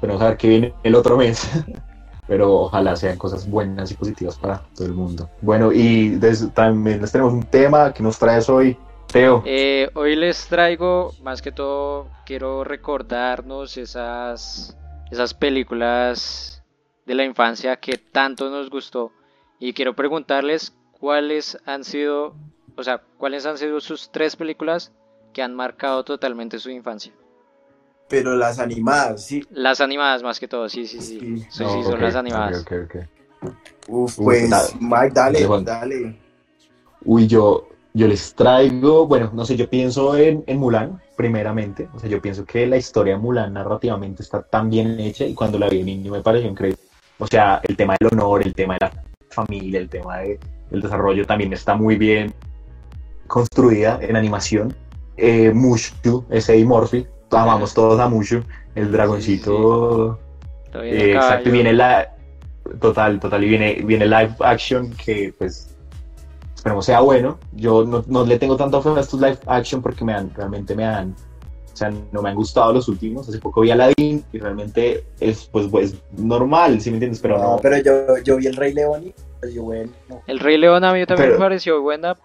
Pero 0.00 0.20
a 0.20 0.24
ver 0.28 0.36
qué 0.36 0.48
viene 0.48 0.74
el 0.82 0.94
otro 0.94 1.16
mes. 1.16 1.48
Pero 2.28 2.52
ojalá 2.60 2.94
sean 2.94 3.16
cosas 3.16 3.50
buenas 3.50 3.90
y 3.90 3.94
positivas 3.94 4.36
para 4.38 4.62
todo 4.76 4.86
el 4.86 4.94
mundo. 4.94 5.28
Bueno, 5.40 5.72
y 5.72 6.20
también 6.54 7.00
les 7.00 7.10
tenemos 7.10 7.32
un 7.32 7.44
tema 7.44 7.92
que 7.92 8.02
nos 8.02 8.18
traes 8.18 8.48
hoy, 8.48 8.76
Teo. 9.10 9.42
Eh, 9.46 9.88
hoy 9.94 10.14
les 10.14 10.46
traigo, 10.46 11.14
más 11.22 11.40
que 11.40 11.50
todo, 11.50 12.08
quiero 12.26 12.62
recordarnos 12.62 13.78
esas, 13.78 14.76
esas 15.10 15.32
películas 15.32 16.62
de 17.06 17.14
la 17.14 17.24
infancia 17.24 17.76
que 17.76 17.96
tanto 17.96 18.50
nos 18.50 18.68
gustó. 18.68 19.10
Y 19.58 19.72
quiero 19.72 19.96
preguntarles 19.96 20.76
cuáles 20.92 21.58
han 21.64 21.82
sido, 21.84 22.36
o 22.76 22.82
sea, 22.82 23.02
cuáles 23.16 23.46
han 23.46 23.56
sido 23.56 23.80
sus 23.80 24.12
tres 24.12 24.36
películas 24.36 24.92
que 25.32 25.42
han 25.42 25.54
marcado 25.54 26.04
totalmente 26.04 26.58
su 26.58 26.70
infancia. 26.70 27.12
Pero 28.08 28.36
las 28.36 28.58
animadas, 28.58 29.24
sí. 29.24 29.44
Las 29.50 29.80
animadas 29.80 30.22
más 30.22 30.40
que 30.40 30.48
todo, 30.48 30.68
sí, 30.68 30.86
sí, 30.86 31.00
sí. 31.00 31.18
Sí, 31.20 31.44
sí, 31.50 31.62
No, 31.64 31.82
son 31.84 32.00
las 32.00 32.14
animadas. 32.14 32.62
ok, 32.62 32.72
ok, 32.84 32.96
ok. 32.96 33.50
Uf, 33.88 34.18
Uf, 34.18 34.24
pues, 34.24 34.50
dale. 34.50 34.68
Mike, 34.80 35.10
dale, 35.14 35.32
Dale, 35.34 35.46
Juan. 35.46 35.64
dale. 35.64 36.18
Uy, 37.04 37.26
yo, 37.26 37.68
yo 37.94 38.08
les 38.08 38.34
traigo, 38.34 39.06
bueno, 39.06 39.30
no 39.32 39.44
sé, 39.44 39.56
yo 39.56 39.68
pienso 39.70 40.16
en, 40.16 40.42
en 40.46 40.58
Mulan, 40.58 41.00
primeramente. 41.16 41.88
O 41.94 41.98
sea, 41.98 42.08
yo 42.10 42.20
pienso 42.20 42.44
que 42.44 42.66
la 42.66 42.76
historia 42.76 43.14
de 43.14 43.20
Mulan 43.20 43.52
narrativamente 43.52 44.22
está 44.22 44.42
tan 44.42 44.68
bien 44.68 44.98
hecha 45.00 45.24
y 45.24 45.34
cuando 45.34 45.58
la 45.58 45.68
vi 45.68 45.78
de 45.78 45.84
niño 45.84 46.12
me 46.12 46.20
pareció 46.20 46.50
increíble. 46.50 46.80
O 47.18 47.26
sea, 47.26 47.60
el 47.62 47.76
tema 47.76 47.96
del 47.98 48.10
honor, 48.12 48.42
el 48.42 48.52
tema 48.54 48.74
de 48.74 48.86
la 48.86 48.92
familia, 49.30 49.80
el 49.80 49.88
tema 49.88 50.18
de- 50.18 50.38
del 50.70 50.82
desarrollo 50.82 51.24
también 51.26 51.52
está 51.52 51.74
muy 51.74 51.96
bien 51.96 52.34
construida 53.26 53.98
en 54.02 54.16
animación. 54.16 54.74
Eh, 55.16 55.50
Mushu, 55.52 56.24
ese 56.30 56.54
Eddie 56.54 56.64
Murphy, 56.64 57.06
amamos 57.30 57.74
todos 57.74 58.00
a 58.00 58.08
Mushu, 58.08 58.42
el 58.74 58.92
dragoncito. 58.92 60.18
Eh, 60.74 61.10
el 61.10 61.16
exacto, 61.16 61.48
y 61.48 61.52
viene 61.52 61.72
la. 61.72 62.14
Total, 62.80 63.18
total, 63.18 63.44
y 63.44 63.48
viene, 63.48 63.74
viene 63.84 64.04
live 64.04 64.34
action 64.40 64.92
que, 64.92 65.32
pues, 65.38 65.74
esperemos 66.54 66.84
sea 66.84 67.00
bueno. 67.00 67.38
Yo 67.52 67.84
no, 67.84 68.04
no 68.06 68.26
le 68.26 68.38
tengo 68.38 68.56
tanto 68.56 68.82
fe 68.82 68.90
a 68.90 69.00
estos 69.00 69.20
live 69.20 69.38
action 69.46 69.80
porque 69.80 70.04
me 70.04 70.12
dan, 70.12 70.30
realmente 70.34 70.74
me 70.76 70.82
dan, 70.82 71.14
o 71.72 71.76
sea, 71.76 71.90
no 72.12 72.20
me 72.20 72.28
han 72.28 72.34
gustado 72.34 72.72
los 72.74 72.86
últimos. 72.88 73.26
Hace 73.26 73.38
poco 73.38 73.62
vi 73.62 73.70
Aladdin 73.70 74.22
y 74.32 74.38
realmente 74.38 75.06
es, 75.18 75.46
pues, 75.46 75.66
pues 75.68 75.94
normal, 76.16 76.80
¿sí 76.80 76.90
me 76.90 76.96
entiendes? 76.96 77.20
Pero 77.20 77.38
no, 77.38 77.52
no. 77.52 77.58
pero 77.62 77.78
yo, 77.78 78.18
yo 78.22 78.36
vi 78.36 78.46
el 78.48 78.56
Rey 78.56 78.74
León 78.74 79.06
y 79.06 79.14
pues, 79.40 79.54
yo, 79.54 79.62
bueno, 79.62 79.90
no. 80.10 80.20
El 80.26 80.40
Rey 80.40 80.58
León 80.58 80.84
a 80.84 80.92
mí 80.92 81.06
también 81.06 81.28
Pero- 81.30 81.38
me 81.38 81.44
pareció 81.46 81.80
buena. 81.80 82.16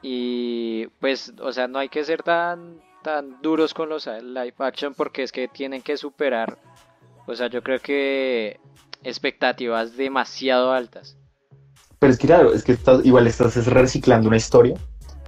Y 0.00 0.86
pues, 0.98 1.32
o 1.40 1.52
sea, 1.52 1.68
no 1.68 1.78
hay 1.78 1.88
que 1.88 2.02
ser 2.04 2.22
tan, 2.22 2.80
tan 3.02 3.40
duros 3.42 3.74
con 3.74 3.88
los 3.88 4.06
live 4.06 4.54
action 4.58 4.94
porque 4.94 5.22
es 5.22 5.32
que 5.32 5.48
tienen 5.48 5.82
que 5.82 5.96
superar. 5.96 6.58
O 7.26 7.34
sea, 7.34 7.48
yo 7.48 7.62
creo 7.62 7.80
que 7.80 8.58
expectativas 9.02 9.96
demasiado 9.96 10.72
altas. 10.72 11.16
Pero 11.98 12.12
es 12.12 12.18
que, 12.18 12.26
claro, 12.26 12.52
es 12.52 12.64
que 12.64 12.72
estás, 12.72 13.04
igual 13.04 13.26
estás 13.26 13.56
es 13.56 13.66
reciclando 13.66 14.28
una 14.28 14.36
historia, 14.36 14.74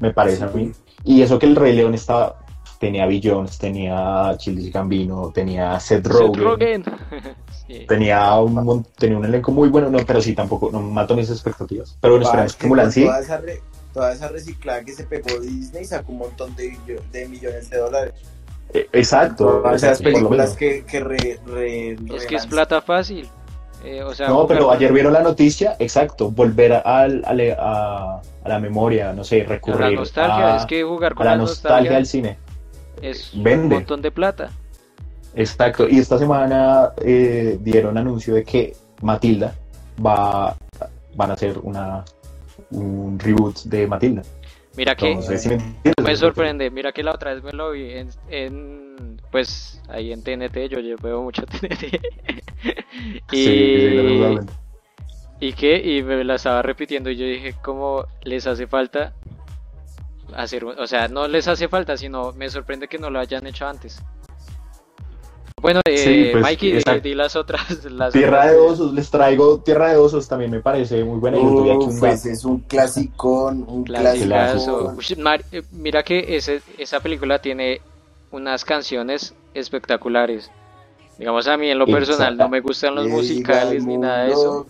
me 0.00 0.12
parece 0.12 0.44
a 0.44 0.48
mí. 0.48 0.72
Y 1.04 1.22
eso 1.22 1.38
que 1.38 1.46
el 1.46 1.56
Rey 1.56 1.74
León 1.74 1.94
estaba. 1.94 2.40
Tenía 2.80 3.06
Bill 3.06 3.20
Jones, 3.24 3.56
tenía 3.56 4.34
Childish 4.36 4.72
Gambino, 4.72 5.30
tenía 5.32 5.78
Seth 5.80 6.04
Seth 6.06 6.12
Rogen. 6.12 6.42
Rogen. 6.42 6.84
Sí. 7.66 7.86
Tenía 7.88 8.34
un, 8.40 8.84
tenía 8.98 9.16
un 9.16 9.24
elenco 9.24 9.50
muy 9.50 9.70
bueno, 9.70 9.88
no, 9.88 9.98
pero 10.06 10.20
sí, 10.20 10.34
tampoco, 10.34 10.70
no 10.70 10.82
mato 10.82 11.16
mis 11.16 11.30
expectativas. 11.30 11.96
Pero 11.98 12.12
bueno, 12.14 12.26
esperemos 12.26 12.52
Parce, 12.52 12.62
que 12.62 12.68
Mulan 12.68 12.92
sí. 12.92 13.04
Toda 13.06 13.20
esa, 13.20 13.38
re- 13.38 13.62
toda 13.94 14.12
esa 14.12 14.28
reciclada 14.28 14.84
que 14.84 14.92
se 14.92 15.04
pegó 15.04 15.40
Disney 15.40 15.84
sacó 15.84 16.12
un 16.12 16.18
montón 16.18 16.54
de, 16.56 16.76
millones 17.28 17.70
de 17.70 17.78
dólares. 17.78 18.12
Eh, 18.74 18.88
Exacto. 18.92 19.62
Lo 19.64 19.98
películas 20.02 20.56
que, 20.56 20.84
que 20.84 21.00
re, 21.00 21.40
re- 21.46 21.96
Es 22.14 22.26
que 22.26 22.34
es 22.34 22.46
plata 22.46 22.82
fácil. 22.82 23.28
Eh, 23.84 24.02
o 24.02 24.14
sea, 24.14 24.28
No, 24.28 24.46
pero 24.46 24.70
ayer 24.70 24.92
vieron 24.92 25.12
la 25.12 25.22
noticia, 25.22 25.76
exacto, 25.78 26.30
volver 26.30 26.72
a, 26.72 26.80
a 27.04 27.06
la 28.48 28.58
memoria, 28.58 29.12
no 29.12 29.22
sé, 29.24 29.42
a 29.42 29.46
recurrir 29.46 29.80
la 29.80 29.90
nostalgia, 29.90 30.54
a, 30.54 30.56
es 30.56 30.64
que 30.66 30.82
jugar 30.82 31.12
a 31.12 31.14
con 31.14 31.26
la 31.26 31.32
la 31.32 31.36
nostalgia 31.36 31.92
nostalgia 31.92 31.96
del 31.96 32.06
cine. 32.06 32.38
es 33.02 33.30
Vende. 33.34 33.66
un 33.66 33.80
montón 33.80 34.00
de 34.02 34.10
plata. 34.10 34.50
Exacto, 35.34 35.86
y 35.88 35.98
esta 35.98 36.16
semana 36.16 36.92
eh, 37.02 37.58
dieron 37.60 37.98
anuncio 37.98 38.34
de 38.34 38.44
que 38.44 38.74
Matilda 39.02 39.54
va, 40.04 40.56
van 41.14 41.30
a 41.30 41.34
hacer 41.34 41.58
una, 41.62 42.04
un 42.70 43.18
reboot 43.18 43.62
de 43.64 43.86
Matilda. 43.86 44.22
Mira 44.76 44.94
que 44.94 45.12
Entonces, 45.12 45.42
¿sí 45.42 45.50
me 46.02 46.16
sorprende, 46.16 46.70
mira 46.70 46.92
que 46.92 47.02
la 47.02 47.12
otra 47.12 47.34
vez 47.34 47.44
me 47.44 47.52
lo 47.52 47.70
vi 47.70 47.92
en, 47.92 48.08
en, 48.28 49.20
pues 49.30 49.80
ahí 49.88 50.12
en 50.12 50.22
TNT, 50.22 50.68
yo, 50.68 50.80
yo 50.80 50.96
veo 50.96 51.22
mucho 51.22 51.42
TNT. 51.46 52.00
y, 53.32 53.44
Sí, 53.44 54.38
y 55.40 55.52
que 55.52 55.76
y 55.78 56.02
me 56.02 56.24
la 56.24 56.36
estaba 56.36 56.62
repitiendo 56.62 57.10
y 57.10 57.16
yo 57.16 57.26
dije 57.26 57.54
cómo 57.62 58.06
les 58.22 58.46
hace 58.46 58.66
falta 58.66 59.12
hacer, 60.34 60.64
o 60.64 60.86
sea, 60.86 61.08
no 61.08 61.28
les 61.28 61.48
hace 61.48 61.68
falta, 61.68 61.96
sino 61.96 62.32
me 62.32 62.48
sorprende 62.50 62.88
que 62.88 62.98
no 62.98 63.10
lo 63.10 63.20
hayan 63.20 63.46
hecho 63.46 63.66
antes. 63.66 64.02
Bueno, 65.64 65.80
eh, 65.86 65.96
Sí, 65.96 66.28
pues, 66.30 66.42
Mikey, 66.44 67.00
di 67.02 67.14
las 67.14 67.36
otras. 67.36 67.84
Las 67.90 68.12
Tierra 68.12 68.40
otras 68.40 68.52
de 68.52 68.58
Osos, 68.58 68.92
les 68.92 69.10
traigo 69.10 69.60
Tierra 69.60 69.92
de 69.92 69.96
Osos, 69.96 70.28
también 70.28 70.50
me 70.50 70.60
parece 70.60 71.02
muy 71.02 71.18
buena. 71.18 71.38
Yo 71.38 71.42
Uf, 71.44 71.88
un 71.88 72.00
pues 72.00 72.26
es 72.26 72.44
un 72.44 72.60
clasicón, 72.60 73.64
un 73.66 73.82
clásico. 73.82 74.94
Eh, 75.52 75.62
Mira 75.72 76.02
que 76.02 76.36
ese, 76.36 76.60
esa 76.76 77.00
película 77.00 77.38
tiene 77.38 77.80
unas 78.30 78.62
canciones 78.62 79.34
espectaculares. 79.54 80.50
Digamos, 81.18 81.48
a 81.48 81.56
mí 81.56 81.70
en 81.70 81.78
lo 81.78 81.86
personal 81.86 82.34
Exacto. 82.34 82.42
no 82.42 82.48
me 82.50 82.60
gustan 82.60 82.94
los 82.96 83.06
musicales 83.06 83.86
ni 83.86 83.96
nada 83.96 84.24
de 84.24 84.32
eso. 84.32 84.66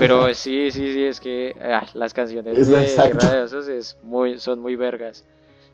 Pero 0.00 0.34
sí, 0.34 0.72
sí, 0.72 0.92
sí, 0.92 1.04
es 1.04 1.20
que 1.20 1.54
ah, 1.62 1.86
las 1.94 2.12
canciones 2.12 2.58
Es 2.58 2.66
de. 2.66 2.86
Tierra 2.86 3.36
de 3.36 3.42
Osos 3.42 3.68
es 3.68 3.96
muy, 4.02 4.40
son 4.40 4.58
muy 4.58 4.74
vergas. 4.74 5.24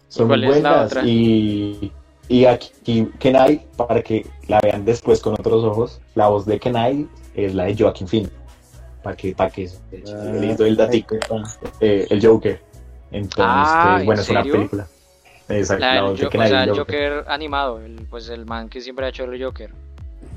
Son 0.09 0.29
¿Cuál 0.29 0.41
muy 0.45 0.55
es 0.55 0.63
la 0.63 0.71
buenas 0.71 0.87
otra? 0.93 1.03
y, 1.07 1.91
y 2.29 2.45
aquí 2.47 3.09
Kenai, 3.19 3.67
para 3.77 4.03
que 4.03 4.27
la 4.49 4.61
vean 4.61 4.85
después 4.85 5.21
con 5.21 5.35
otros 5.35 5.63
ojos, 5.65 6.01
la 6.15 6.29
voz 6.29 6.47
de 6.47 6.59
Kenai 6.59 7.07
es 7.35 7.55
la 7.55 7.65
de 7.65 7.77
Joaquin 7.77 8.09
Phoenix, 8.09 8.33
para 9.03 9.17
que, 9.17 9.35
para 9.35 9.51
que 9.51 9.69
Ah, 10.07 10.31
el 10.33 10.41
lindo 10.41 10.65
el 10.67 10.77
datico, 10.77 11.17
eh, 11.81 12.07
el 12.11 12.25
Joker. 12.25 12.61
Entonces, 13.13 13.37
Ah, 13.85 13.97
¿en 14.01 14.07
bueno, 14.07 14.23
es 14.23 14.29
una 14.29 14.43
película. 14.43 14.87
Exacto, 15.49 15.85
La 15.85 15.95
la, 15.97 16.03
voz 16.05 16.19
de 16.19 16.23
Jo- 16.25 16.29
o 16.29 16.31
Kenai. 16.31 16.49
sea, 16.49 16.65
el 16.65 16.71
Joker. 16.71 16.85
Joker 17.21 17.25
animado, 17.33 17.81
el, 17.81 18.07
pues 18.09 18.29
el 18.31 18.47
man 18.47 18.69
que 18.69 18.81
siempre 18.81 19.05
ha 19.07 19.11
hecho 19.11 19.25
el 19.25 19.43
Joker. 19.45 19.71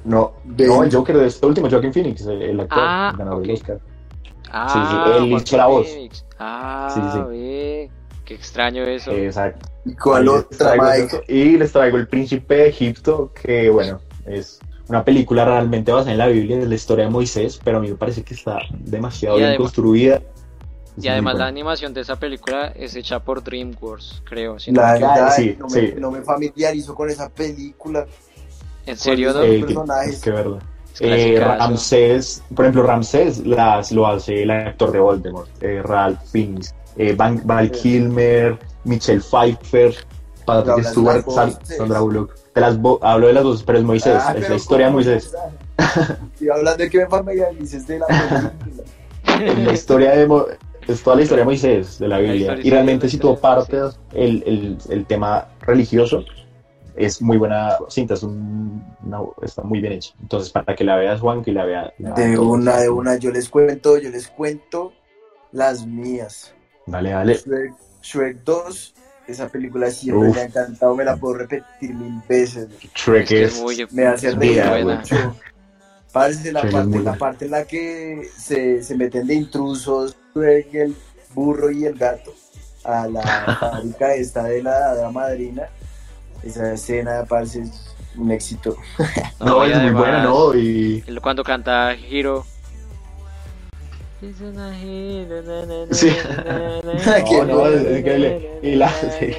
No, 0.03 0.33
Ven. 0.43 0.67
no, 0.67 0.83
el 0.83 0.93
Joker 0.93 1.17
de 1.17 1.27
este 1.27 1.45
último, 1.45 1.69
Joaquin 1.69 1.93
Phoenix, 1.93 2.25
el, 2.25 2.41
el 2.41 2.59
actor, 2.59 2.79
Ah, 2.81 3.09
el 3.13 3.17
ganador 3.17 3.41
del 3.41 3.51
Oscar. 3.51 3.79
Ah, 4.51 5.13
él 5.15 5.33
hizo 5.33 5.57
la 5.57 5.67
voz. 5.67 5.87
Ah, 6.39 6.87
Sí, 6.93 7.01
sí. 7.11 7.19
ve, 7.29 7.89
qué 8.25 8.33
extraño 8.35 8.83
eso. 8.83 9.11
Exacto. 9.11 9.67
¿Y 9.87 9.95
cuál 9.95 10.25
les 10.25 10.33
otra, 10.33 10.57
traigo 10.57 10.83
Mike? 10.83 11.05
eso. 11.05 11.21
Y 11.27 11.57
les 11.57 11.71
traigo 11.71 11.97
El 11.97 12.07
Príncipe 12.07 12.55
de 12.55 12.67
Egipto, 12.69 13.31
que 13.41 13.69
bueno, 13.69 13.99
es 14.25 14.59
una 14.89 15.03
película 15.03 15.45
realmente 15.45 15.91
basada 15.91 16.11
en 16.11 16.17
la 16.17 16.27
Biblia, 16.27 16.59
es 16.59 16.67
la 16.67 16.75
historia 16.75 17.05
de 17.05 17.11
Moisés, 17.11 17.59
pero 17.63 17.77
a 17.77 17.81
mí 17.81 17.89
me 17.89 17.95
parece 17.95 18.23
que 18.23 18.33
está 18.33 18.59
demasiado 18.71 19.35
Y 19.35 19.39
bien 19.39 19.49
además- 19.49 19.63
construida. 19.71 20.21
Es 20.97 21.05
Y 21.05 21.09
además 21.09 21.33
la 21.33 21.37
buena. 21.39 21.47
animación 21.49 21.93
de 21.93 22.01
esa 22.01 22.15
película 22.15 22.67
es 22.75 22.95
hecha 22.95 23.19
por 23.19 23.43
DreamWorks, 23.43 24.23
creo. 24.25 24.57
si 24.57 24.71
no 24.71 24.81
La 24.81 24.93
verdad, 24.93 25.31
sí, 25.35 25.55
no, 25.59 25.69
sí. 25.69 25.91
Me, 25.93 26.01
no 26.01 26.09
me 26.11 26.21
familiarizo 26.23 26.95
con 26.95 27.09
esa 27.09 27.29
película. 27.29 28.05
¿En 28.85 28.97
serio? 28.97 29.31
no? 29.33 29.43
Eh, 29.43 29.59
que- 29.59 29.65
personajes. 29.65 30.13
es 30.15 30.21
que 30.21 30.31
verla. 30.31 30.59
Es 30.93 31.01
Eh. 31.01 31.39
Ramsés, 31.39 32.43
por 32.55 32.65
ejemplo, 32.65 32.81
Ramsés 32.81 33.45
las, 33.45 33.91
lo 33.91 34.07
hace 34.07 34.41
el 34.41 34.49
actor 34.49 34.91
de 34.91 34.99
Voldemort, 34.99 35.47
eh, 35.61 35.83
Ralph 35.83 36.19
Fiennes, 36.31 36.73
eh, 36.95 37.13
Van- 37.13 37.41
Val 37.45 37.69
Kilmer, 37.69 38.57
Michelle 38.87 39.21
Pfeiffer, 39.21 39.93
Patrick 40.45 40.85
Stewart, 40.85 41.25
las 41.25 41.35
Sal- 41.35 41.51
voces. 41.59 41.77
Sandra 41.77 41.99
Bullock. 41.99 42.35
De 42.55 42.61
las 42.61 42.79
vo- 42.79 42.99
hablo 43.01 43.27
de 43.27 43.33
las 43.33 43.43
dos, 43.43 43.63
pero 43.63 43.77
es 43.77 43.83
Moisés, 43.83 44.21
Ah, 44.25 44.33
es 44.35 44.49
la 44.49 44.55
historia 44.55 44.87
de. 44.87 44.93
Moisés. 44.93 45.35
Estoy 46.33 46.49
hablando 46.53 46.83
de 46.83 46.89
que 46.89 46.97
me 46.99 47.05
familiarices 47.07 47.85
de 47.85 47.99
la 47.99 48.07
la 49.65 49.73
historia 49.73 50.11
de 50.11 50.25
Mo- 50.27 50.45
es 50.87 51.03
toda 51.03 51.17
la 51.17 51.21
historia 51.23 51.41
de 51.41 51.45
Moisés 51.45 51.99
de 51.99 52.07
la 52.07 52.17
Biblia 52.17 52.57
y 52.63 52.69
realmente 52.71 53.09
si 53.09 53.17
tú 53.17 53.37
partes 53.37 53.99
el, 54.13 54.41
el, 54.47 54.77
el 54.89 55.05
tema 55.05 55.47
religioso 55.61 56.23
es 56.95 57.21
muy 57.21 57.37
buena 57.37 57.77
cinta 57.89 58.13
es 58.15 58.23
un- 58.23 58.83
una- 59.03 59.19
está 59.43 59.61
muy 59.63 59.81
bien 59.81 59.93
hecha 59.93 60.13
entonces 60.21 60.49
para 60.49 60.73
que 60.75 60.83
la 60.85 60.95
veas 60.95 61.19
Juan 61.19 61.43
que 61.43 61.51
la 61.51 61.65
vea 61.65 61.93
la 61.99 62.13
vean 62.13 62.31
De 62.31 62.35
todos. 62.37 62.47
una, 62.47 62.77
de 62.77 62.89
una, 62.89 63.17
yo 63.17 63.31
les 63.31 63.49
cuento, 63.49 63.97
yo 63.99 64.09
les 64.09 64.27
cuento 64.29 64.93
las 65.51 65.85
mías. 65.85 66.53
dale 66.85 67.11
dale 67.11 67.39
Shrek, 68.01 68.37
Shrek 68.37 68.43
2, 68.43 68.93
esa 69.27 69.49
película 69.49 69.89
siempre 69.91 70.29
Uf. 70.29 70.35
me 70.35 70.41
ha 70.41 70.45
encantado, 70.45 70.95
me 70.95 71.03
la 71.03 71.15
puedo 71.17 71.35
repetir 71.35 71.93
mil 71.93 72.21
veces. 72.27 72.67
Shrek 72.95 73.31
Es 73.31 73.61
Me 73.91 74.05
hace 74.05 74.31
reír 74.31 74.63
mucho. 74.83 75.35
Parece 76.11 76.51
la 76.51 76.61
Shrek 76.61 76.71
parte, 76.71 76.99
la 76.99 77.13
parte 77.15 77.45
en 77.45 77.51
la 77.51 77.65
que 77.65 78.29
se, 78.35 78.81
se 78.81 78.95
meten 78.95 79.27
de 79.27 79.35
intrusos, 79.35 80.15
Shrek, 80.35 80.73
el 80.73 80.95
burro 81.33 81.69
y 81.69 81.85
el 81.85 81.97
gato 81.97 82.33
a 82.83 83.07
la 83.07 83.21
fábrica 83.59 84.13
esta 84.13 84.43
de 84.43 84.63
la, 84.63 84.95
de 84.95 85.01
la 85.01 85.11
madrina. 85.11 85.63
Esa 86.43 86.73
escena 86.73 87.25
parece 87.27 87.63
un 88.15 88.31
éxito. 88.31 88.77
no, 89.39 89.63
es 89.63 89.81
muy 89.81 89.91
buena 89.91 90.23
no 90.23 90.55
y 90.55 91.03
Cuando 91.21 91.43
canta 91.43 91.95
Hiro. 91.95 92.45
Sí. 95.91 96.09
Qué 97.29 97.45
no, 97.45 97.67
es 97.67 98.03
que 98.03 98.17
le- 98.17 98.59
y 98.63 98.75
la 98.75 98.89
sí, 98.89 99.33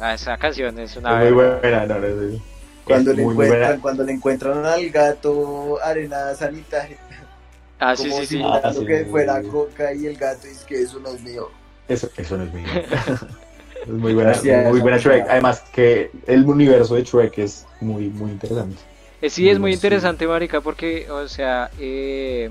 Ah, 0.00 0.14
esa 0.14 0.36
canción 0.36 0.78
es 0.78 0.96
una 0.96 1.24
es 1.24 1.32
muy 1.32 1.44
buena 1.60 1.86
no, 1.86 1.98
no, 1.98 2.06
es- 2.06 2.40
Cuando 2.84 3.10
es 3.12 3.16
le, 3.16 3.22
muy, 3.24 3.32
encuentran, 3.32 3.60
buena 3.60 3.80
cuando 3.82 4.04
le 4.04 4.12
encuentran 4.12 4.66
al 4.66 4.90
gato 4.90 5.78
arena 5.82 6.34
sanitaria, 6.34 6.98
Ah, 7.78 7.96
sí, 7.96 8.10
sí, 8.12 8.26
sí. 8.26 8.42
Ah, 8.44 8.72
sí, 8.72 8.86
que 8.86 9.04
sí, 9.04 9.10
fuera 9.10 9.40
sí. 9.42 9.48
coca 9.48 9.92
y 9.94 10.06
el 10.06 10.16
gato 10.16 10.46
dice 10.46 10.64
que 10.66 10.82
eso 10.82 11.00
no 11.00 11.08
es 11.10 11.20
mío. 11.22 11.50
eso, 11.88 12.08
eso 12.16 12.36
no 12.36 12.44
es 12.44 12.52
mío 12.52 12.66
Es 13.82 13.88
muy 13.90 14.14
buena, 14.14 14.30
Gracias. 14.30 14.70
muy 14.70 14.80
buena 14.80 14.96
Shrek. 14.96 15.26
Además 15.28 15.62
que 15.72 16.10
el 16.26 16.44
universo 16.46 16.94
de 16.94 17.02
Shrek 17.04 17.36
es 17.38 17.66
muy, 17.80 18.08
muy 18.08 18.30
interesante. 18.30 18.76
Eh, 19.20 19.28
sí, 19.28 19.50
es 19.50 19.58
muy 19.58 19.72
Sí. 19.72 19.76
interesante, 19.76 20.26
marica, 20.26 20.62
porque, 20.62 21.10
o 21.10 21.28
sea, 21.28 21.70
eh, 21.78 22.50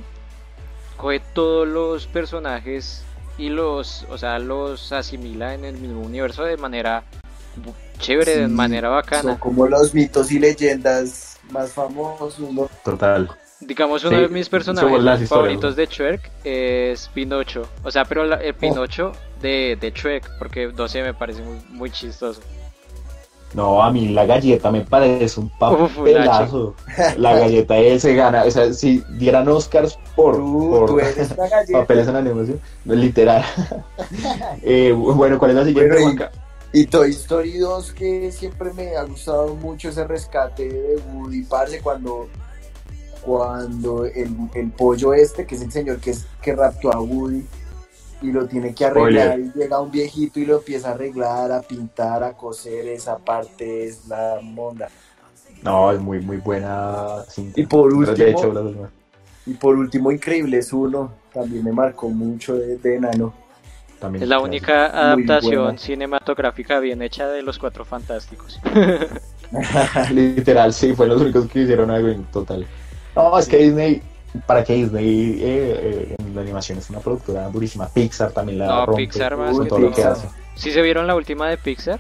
coge 0.97 1.19
todos 1.33 1.67
los 1.67 2.07
personajes 2.07 3.03
y 3.37 3.49
los, 3.49 4.05
o 4.09 4.17
sea, 4.17 4.39
los 4.39 4.91
asimila 4.91 5.53
en 5.53 5.65
el 5.65 5.77
mismo 5.77 6.01
universo 6.01 6.43
de 6.43 6.57
manera 6.57 7.03
chévere, 7.99 8.37
de 8.37 8.47
manera 8.47 8.89
bacana. 8.89 9.21
Son 9.21 9.35
como 9.37 9.67
los 9.67 9.93
mitos 9.93 10.31
y 10.31 10.39
leyendas 10.39 11.39
más 11.51 11.71
famosos, 11.73 12.39
¿no? 12.39 12.69
Total. 12.83 13.29
Digamos, 13.59 14.03
uno 14.03 14.17
Sí, 14.17 14.21
de 14.23 14.27
mis 14.29 14.49
personajes 14.49 15.29
favoritos 15.29 15.75
de 15.75 15.85
Shrek 15.85 16.31
es 16.43 17.07
Pinocho. 17.13 17.67
O 17.83 17.91
sea, 17.91 18.03
pero 18.03 18.25
la- 18.25 18.35
el 18.43 18.53
Pinocho 18.55 19.13
de, 19.41 19.77
de 19.79 19.91
Shrek, 19.91 20.29
porque 20.37 20.67
no 20.75 20.87
sé, 20.87 21.01
me 21.01 21.13
parece 21.13 21.41
muy, 21.43 21.59
muy 21.69 21.89
chistoso. 21.91 22.41
No, 23.53 23.83
a 23.83 23.91
mí 23.91 24.07
la 24.09 24.25
galleta 24.25 24.71
me 24.71 24.81
parece 24.81 25.39
un 25.39 25.45
Uf, 25.45 25.95
papelazo. 25.97 26.73
La 27.17 27.37
galleta 27.37 27.77
ese 27.77 28.15
gana. 28.15 28.43
O 28.45 28.51
sea, 28.51 28.73
si 28.73 29.03
dieran 29.17 29.47
Oscars 29.47 29.97
por, 30.15 30.37
Tú, 30.37 30.69
por 30.71 30.85
tú 30.89 30.99
eres 30.99 31.37
la 31.37 31.47
galleta. 31.47 31.79
papeles 31.79 32.07
en 32.07 32.15
animación, 32.15 32.59
literal. 32.85 33.43
Eh, 34.63 34.91
bueno, 34.93 35.37
¿cuál 35.37 35.51
es 35.51 35.57
la 35.57 35.65
siguiente, 35.65 36.01
Bueno, 36.01 36.25
y- 36.73 36.85
Toy 36.87 37.11
Story 37.11 37.57
2, 37.59 37.91
que 37.93 38.31
siempre 38.31 38.73
me 38.73 38.95
ha 38.95 39.03
gustado 39.03 39.53
mucho 39.55 39.89
ese 39.89 40.05
rescate 40.07 40.67
de 40.69 40.95
Woody, 41.13 41.43
parce, 41.43 41.79
cuando, 41.81 42.27
cuando 43.21 44.05
el, 44.05 44.35
el 44.55 44.71
pollo 44.71 45.13
este, 45.13 45.45
que 45.45 45.55
es 45.55 45.61
el 45.61 45.71
señor 45.71 45.99
que, 45.99 46.11
es, 46.11 46.25
que 46.41 46.55
raptó 46.55 46.91
a 46.93 46.99
Woody, 46.99 47.45
y 48.23 48.31
lo 48.31 48.47
tiene 48.47 48.73
que 48.73 48.85
arreglar, 48.85 49.39
y 49.39 49.51
llega 49.53 49.79
un 49.79 49.91
viejito 49.91 50.39
y 50.39 50.45
lo 50.45 50.57
empieza 50.57 50.89
a 50.89 50.93
arreglar, 50.93 51.51
a 51.51 51.61
pintar, 51.61 52.23
a 52.23 52.33
coser, 52.33 52.87
esa 52.87 53.17
parte 53.17 53.85
es 53.85 54.07
la 54.07 54.39
monda. 54.41 54.89
No, 55.61 55.91
es 55.91 55.99
muy, 55.99 56.19
muy 56.19 56.37
buena 56.37 57.23
cinta. 57.27 57.59
Y 57.59 57.65
por 57.65 57.89
Pero 57.91 58.13
De 58.13 58.31
hecho, 58.31 58.49
último, 58.49 58.89
y 59.45 59.53
por 59.53 59.75
último 59.75 60.11
Increíble 60.11 60.57
es 60.57 60.71
uno, 60.73 61.11
también 61.33 61.63
me 61.63 61.71
marcó 61.71 62.09
mucho 62.09 62.55
de, 62.55 62.77
de 62.77 62.95
enano. 62.95 63.33
También 63.99 64.23
Es 64.23 64.29
la 64.29 64.39
única 64.39 64.85
adaptación 64.87 65.77
cinematográfica 65.77 66.79
bien 66.79 67.01
hecha 67.01 67.27
de 67.27 67.41
Los 67.41 67.59
Cuatro 67.59 67.85
Fantásticos. 67.85 68.59
Literal, 70.11 70.73
sí, 70.73 70.93
fueron 70.93 71.15
los 71.15 71.23
únicos 71.23 71.47
que 71.47 71.61
hicieron 71.61 71.91
algo 71.91 72.07
en 72.07 72.23
total. 72.25 72.65
No, 73.15 73.37
es 73.37 73.47
que 73.47 73.57
Disney, 73.57 74.01
para 74.45 74.63
que 74.63 74.73
Disney 74.73 75.39
eh, 75.41 75.43
eh, 75.43 76.15
en 76.19 76.35
la 76.35 76.41
animación 76.41 76.77
es 76.77 76.89
una 76.89 76.99
productora 76.99 77.47
durísima. 77.49 77.87
Pixar 77.87 78.31
también 78.31 78.59
la 78.59 78.67
No, 78.67 78.85
rompe 78.87 79.03
Pixar 79.03 79.37
más 79.37 79.51
con 79.51 79.63
que 79.63 79.69
todo 79.69 79.79
lo 79.79 79.91
que 79.91 80.03
hace. 80.03 80.27
¿Sí 80.55 80.71
se 80.71 80.81
vieron 80.81 81.07
la 81.07 81.15
última 81.15 81.49
de 81.49 81.57
Pixar? 81.57 81.99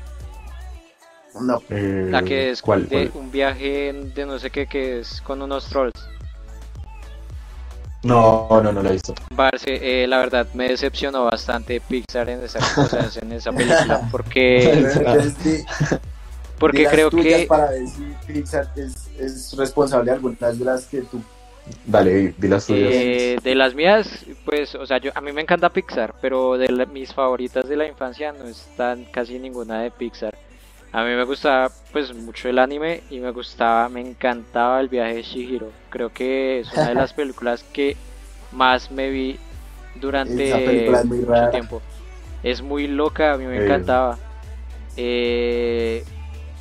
no, 1.41 1.61
Eh, 1.69 2.07
La 2.09 2.21
que 2.23 2.51
es 2.51 2.61
¿cuál, 2.61 2.87
de 2.87 3.09
cuál? 3.09 3.23
un 3.23 3.31
viaje 3.31 3.93
de 3.93 4.25
no 4.25 4.37
sé 4.39 4.49
qué, 4.49 4.67
que 4.67 4.99
es 4.99 5.21
con 5.21 5.41
unos 5.41 5.67
trolls. 5.67 5.93
No, 8.03 8.47
no, 8.61 8.71
no 8.73 8.83
la 8.83 8.89
he 8.89 8.93
visto. 8.93 9.13
Parce, 9.35 9.63
eh, 10.03 10.07
la 10.07 10.17
verdad 10.17 10.47
me 10.53 10.67
decepcionó 10.67 11.23
bastante 11.25 11.79
Pixar 11.79 12.29
en 12.29 12.43
esa, 12.43 12.59
sea, 12.87 13.09
en 13.21 13.31
esa 13.31 13.51
película 13.53 14.01
porque, 14.11 14.85
porque 16.59 16.85
creo 16.85 17.09
que 17.09 17.45
para 17.47 17.69
ver 17.71 17.87
si 17.87 18.13
Pixar 18.27 18.69
es, 18.75 19.07
es 19.17 19.55
responsable 19.57 20.05
de 20.05 20.11
algunas 20.17 20.59
de 20.59 20.65
las 20.65 20.85
que 20.85 21.01
tú 21.03 21.21
Dale, 21.85 22.33
di, 22.37 22.47
las 22.47 22.65
tuyas. 22.67 22.89
eh, 22.91 23.37
de 23.43 23.55
las 23.55 23.73
mías, 23.75 24.25
pues, 24.45 24.75
o 24.75 24.85
sea, 24.85 24.97
yo 24.97 25.11
a 25.15 25.21
mí 25.21 25.31
me 25.31 25.41
encanta 25.41 25.69
Pixar, 25.69 26.13
pero 26.21 26.57
de 26.57 26.69
la- 26.69 26.85
mis 26.85 27.13
favoritas 27.13 27.67
de 27.67 27.75
la 27.77 27.87
infancia 27.87 28.31
no 28.31 28.47
están 28.47 29.05
casi 29.05 29.39
ninguna 29.39 29.81
de 29.81 29.91
Pixar. 29.91 30.37
A 30.91 31.03
mí 31.03 31.09
me 31.09 31.23
gustaba 31.23 31.71
pues 31.91 32.13
mucho 32.13 32.49
el 32.49 32.59
anime 32.59 33.01
y 33.09 33.19
me 33.19 33.31
gustaba, 33.31 33.89
me 33.89 34.01
encantaba 34.01 34.79
el 34.79 34.89
viaje 34.89 35.15
de 35.15 35.23
Shihiro. 35.23 35.71
Creo 35.89 36.13
que 36.13 36.59
es 36.59 36.71
una 36.71 36.89
de 36.89 36.95
las 36.95 37.13
películas 37.13 37.63
que 37.63 37.97
más 38.51 38.91
me 38.91 39.09
vi 39.09 39.39
durante 39.95 40.49
es 40.99 41.05
mucho 41.05 41.49
tiempo. 41.51 41.81
Es 42.43 42.61
muy 42.61 42.87
loca, 42.87 43.33
a 43.33 43.37
mí 43.37 43.45
me 43.45 43.57
encantaba. 43.65 44.19
Eh, 44.95 46.03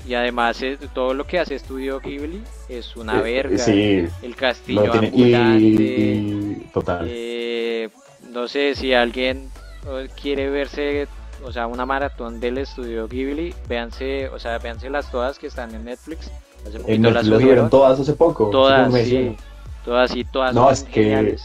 y 0.06 0.14
además 0.14 0.60
eh, 0.62 0.78
todo 0.94 1.14
lo 1.14 1.26
que 1.26 1.38
hace 1.38 1.54
Estudio 1.54 2.00
Ghibli 2.00 2.42
es 2.68 2.96
una 2.96 3.18
Eh, 3.20 3.22
verga. 3.22 3.58
Sí, 3.58 4.04
El 4.22 4.34
castillo 4.36 4.86
lo 4.86 4.92
tiene. 4.92 5.06
Ambulante. 5.08 5.62
y- 5.66 6.68
total. 6.72 7.06
Eh, 7.08 7.88
no 8.30 8.48
sé 8.48 8.74
si 8.74 8.92
alguien 8.94 9.48
eh, 9.86 10.08
quiere 10.20 10.48
verse, 10.50 11.06
o 11.44 11.52
sea, 11.52 11.66
una 11.66 11.84
maratón 11.86 12.40
del 12.40 12.58
estudio 12.58 13.06
Ghibli, 13.08 13.54
véanse, 13.68 14.28
o 14.28 14.38
sea, 14.38 14.58
véanse 14.58 14.88
las 14.90 15.10
todas 15.10 15.38
que 15.38 15.46
están 15.48 15.74
en 15.74 15.84
Netflix. 15.84 16.30
Hace 16.66 16.78
En 16.92 17.02
Netflix 17.02 17.26
las 17.28 17.40
subieron. 17.40 17.70
todas 17.70 17.98
hace 18.00 18.12
poco. 18.14 18.50
Todas, 18.50 18.92
sí. 19.04 19.36
Todas 19.84 20.14
y 20.14 20.24
todas 20.24 20.54
No, 20.54 20.70
es 20.70 20.84
que 20.84 20.92
geniales. 21.02 21.42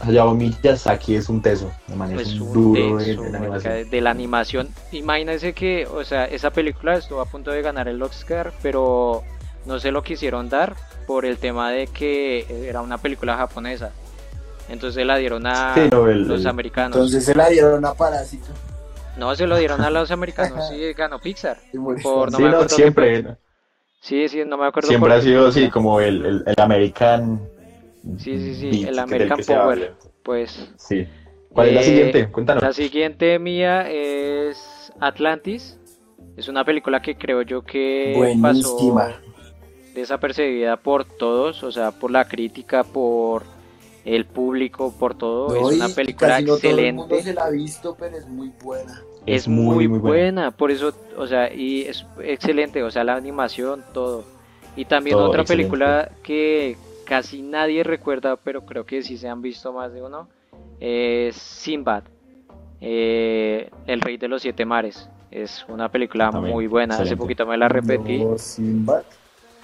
Hayao 0.00 0.34
Miyazaki 0.34 1.14
es 1.16 1.28
un 1.28 1.40
teso. 1.42 1.70
De 1.86 1.96
manera, 1.96 2.20
Es 2.20 2.28
es 2.28 2.34
un 2.40 2.48
un 2.48 2.52
duro 2.52 2.80
en- 3.00 3.06
denso, 3.06 3.24
en, 3.24 3.32
marica, 3.32 3.46
animación. 3.54 3.90
de 3.90 4.00
la 4.00 4.10
animación. 4.10 4.68
Imagínense 4.92 5.52
que, 5.52 5.86
o 5.86 6.04
sea, 6.04 6.26
esa 6.26 6.50
película 6.50 6.96
estuvo 6.96 7.20
a 7.20 7.26
punto 7.26 7.50
de 7.50 7.62
ganar 7.62 7.88
el 7.88 8.02
Oscar, 8.02 8.52
pero 8.62 9.22
no 9.64 9.78
se 9.80 9.90
lo 9.90 10.02
quisieron 10.02 10.48
dar 10.48 10.74
por 11.06 11.24
el 11.24 11.38
tema 11.38 11.70
de 11.70 11.86
que 11.86 12.66
era 12.68 12.82
una 12.82 12.98
película 12.98 13.36
japonesa. 13.36 13.90
Entonces 14.68 15.06
la 15.06 15.16
dieron 15.16 15.46
a 15.46 15.74
Sí, 15.74 15.88
no, 15.92 16.08
el- 16.08 16.26
los 16.26 16.40
el- 16.40 16.46
americanos. 16.48 16.96
Entonces 16.96 17.24
se 17.24 17.34
la 17.34 17.48
dieron 17.48 17.84
a 17.84 17.94
Parásito. 17.94 18.48
No, 19.16 19.34
se 19.34 19.46
lo 19.46 19.56
dieron 19.56 19.80
a 19.80 19.90
los 19.90 20.10
americanos, 20.10 20.68
sí, 20.68 20.92
ganó 20.92 21.18
Pixar. 21.20 21.56
Por- 22.02 22.30
no 22.32 22.36
Sí, 22.38 22.42
me 22.44 22.50
no, 22.50 22.68
siempre. 22.68 23.24
Sí, 24.00 24.28
sí, 24.28 24.42
no 24.46 24.56
me 24.58 24.66
acuerdo. 24.66 24.88
Siempre 24.88 25.10
por 25.10 25.18
ha 25.18 25.22
sido 25.22 25.46
así, 25.48 25.70
como 25.70 26.00
el, 26.00 26.24
el, 26.26 26.44
el 26.46 26.54
American. 26.60 27.40
Sí, 28.18 28.38
sí, 28.38 28.54
sí, 28.54 28.70
Beat, 28.70 28.90
el 28.92 28.98
American 28.98 29.40
Power. 29.46 29.94
Pues 30.22 30.72
Sí. 30.76 31.06
¿Cuál 31.50 31.68
es 31.68 31.74
la 31.74 31.80
Eh, 31.80 31.84
siguiente? 31.84 32.28
Cuéntanos. 32.30 32.62
la 32.62 32.72
siguiente 32.72 33.38
mía 33.38 33.90
es 33.90 34.92
Atlantis. 35.00 35.78
Es 36.36 36.48
una 36.48 36.64
película 36.64 37.00
que 37.00 37.16
creo 37.16 37.42
yo 37.42 37.62
que 37.62 38.12
Buenísima. 38.16 38.52
pasó 38.52 39.20
desapercibida 39.94 40.76
por 40.76 41.04
todos, 41.04 41.62
o 41.62 41.72
sea, 41.72 41.90
por 41.92 42.10
la 42.10 42.26
crítica, 42.28 42.84
por 42.84 43.42
el 44.04 44.26
público, 44.26 44.94
por 44.98 45.16
todo. 45.16 45.48
No, 45.58 45.70
es 45.70 45.76
una 45.76 45.88
y 45.88 45.92
película 45.92 46.28
casi 46.28 46.44
no 46.44 46.56
todo 46.58 46.70
el 46.78 46.94
mundo 46.94 47.14
excelente. 47.14 47.22
se 47.24 47.34
la 47.34 47.44
ha 47.46 47.50
visto, 47.50 47.96
pero 47.98 48.16
es 48.16 48.26
muy 48.28 48.52
buena. 48.62 49.02
es 49.24 49.48
muy, 49.48 49.86
buena. 49.86 50.50
por 50.50 50.70
eso, 50.70 50.92
o 51.16 51.26
sea, 51.26 51.52
y 51.52 51.82
es 51.82 52.06
excelente, 52.22 52.82
o 52.82 52.90
sea, 52.90 53.02
la 53.04 53.14
animación, 53.16 53.82
todo. 53.94 54.24
Y 54.76 54.84
también 54.84 55.16
Todo 55.16 55.28
otra 55.30 55.42
excelente. 55.42 55.70
película 55.70 56.10
que 56.22 56.76
casi 57.06 57.40
nadie 57.40 57.82
recuerda, 57.82 58.36
pero 58.36 58.66
creo 58.66 58.84
que 58.84 59.02
sí 59.02 59.16
se 59.16 59.28
han 59.28 59.40
visto 59.40 59.72
más 59.72 59.92
de 59.92 60.02
uno, 60.02 60.28
es 60.80 61.36
Sinbad, 61.36 62.04
eh, 62.80 63.70
El 63.86 64.00
Rey 64.02 64.18
de 64.18 64.28
los 64.28 64.42
Siete 64.42 64.64
Mares. 64.66 65.08
Es 65.30 65.64
una 65.68 65.90
película 65.90 66.30
También, 66.30 66.54
muy 66.54 66.66
buena, 66.66 66.98
hace 66.98 67.16
poquito 67.16 67.46
me 67.46 67.56
la 67.56 67.68
repetí. 67.68 68.18
No, 68.24 68.36
Sinbad. 68.38 69.04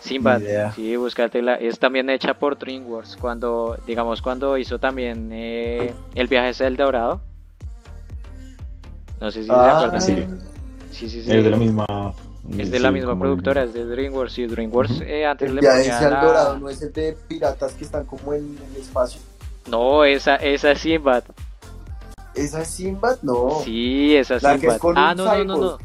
Sinbad, 0.01 0.43
sí, 0.75 0.97
búscatela. 0.97 1.55
Es 1.55 1.79
también 1.79 2.11
hecha 2.11 2.35
por 2.35 2.59
DreamWorks, 2.59 3.17
cuando, 3.17 3.79
digamos, 3.87 4.21
cuando 4.21 4.59
hizo 4.59 4.81
también 4.81 5.31
eh, 5.33 5.95
El 6.17 6.27
viaje 6.27 6.49
hacia 6.49 6.67
el 6.67 6.77
Dorado. 6.77 7.21
No 9.21 9.31
sé 9.31 9.43
si 9.43 9.49
se 9.49 9.55
Ah, 9.55 9.77
acuerdan. 9.77 10.01
sí. 10.03 10.25
Sí, 10.91 11.09
sí, 11.09 11.23
sí. 11.23 11.31
Es 11.33 11.45
de 11.45 11.51
la 11.51 11.57
misma. 11.57 11.87
Es 12.59 12.71
de 12.71 12.81
la 12.81 12.91
misma 12.91 13.19
productora, 13.19 13.63
es 13.63 13.73
de 13.73 13.85
DreamWorks. 13.87 14.39
Y 14.39 14.47
DreamWorks 14.47 15.01
eh, 15.03 15.25
antes 15.27 15.49
El 15.49 15.57
le 15.57 15.63
ponía 15.63 16.01
la- 16.01 16.25
dorado 16.25 16.59
no 16.59 16.69
es 16.69 16.83
el 16.83 16.93
de 16.93 17.17
piratas 17.29 17.73
que 17.75 17.85
están 17.85 18.05
como 18.05 18.35
en 18.35 18.59
el 18.75 18.81
espacio. 18.81 19.21
No, 19.71 20.05
esa, 20.05 20.37
esa 20.37 20.73
es 20.73 20.81
Sinbad. 20.81 21.23
¿Esa 22.35 22.63
es 22.63 22.69
Sinbad? 22.69 23.19
No. 23.23 23.61
Sí, 23.65 24.17
esa 24.17 24.37
es 24.37 24.43
La 24.43 24.55
que 24.55 24.61
Sinbad. 24.61 24.75
es 24.77 24.81
con 24.81 24.99
Ah, 24.99 25.11
un 25.13 25.17
no, 25.19 25.25
no, 25.25 25.45
no, 25.45 25.57
no. 25.59 25.79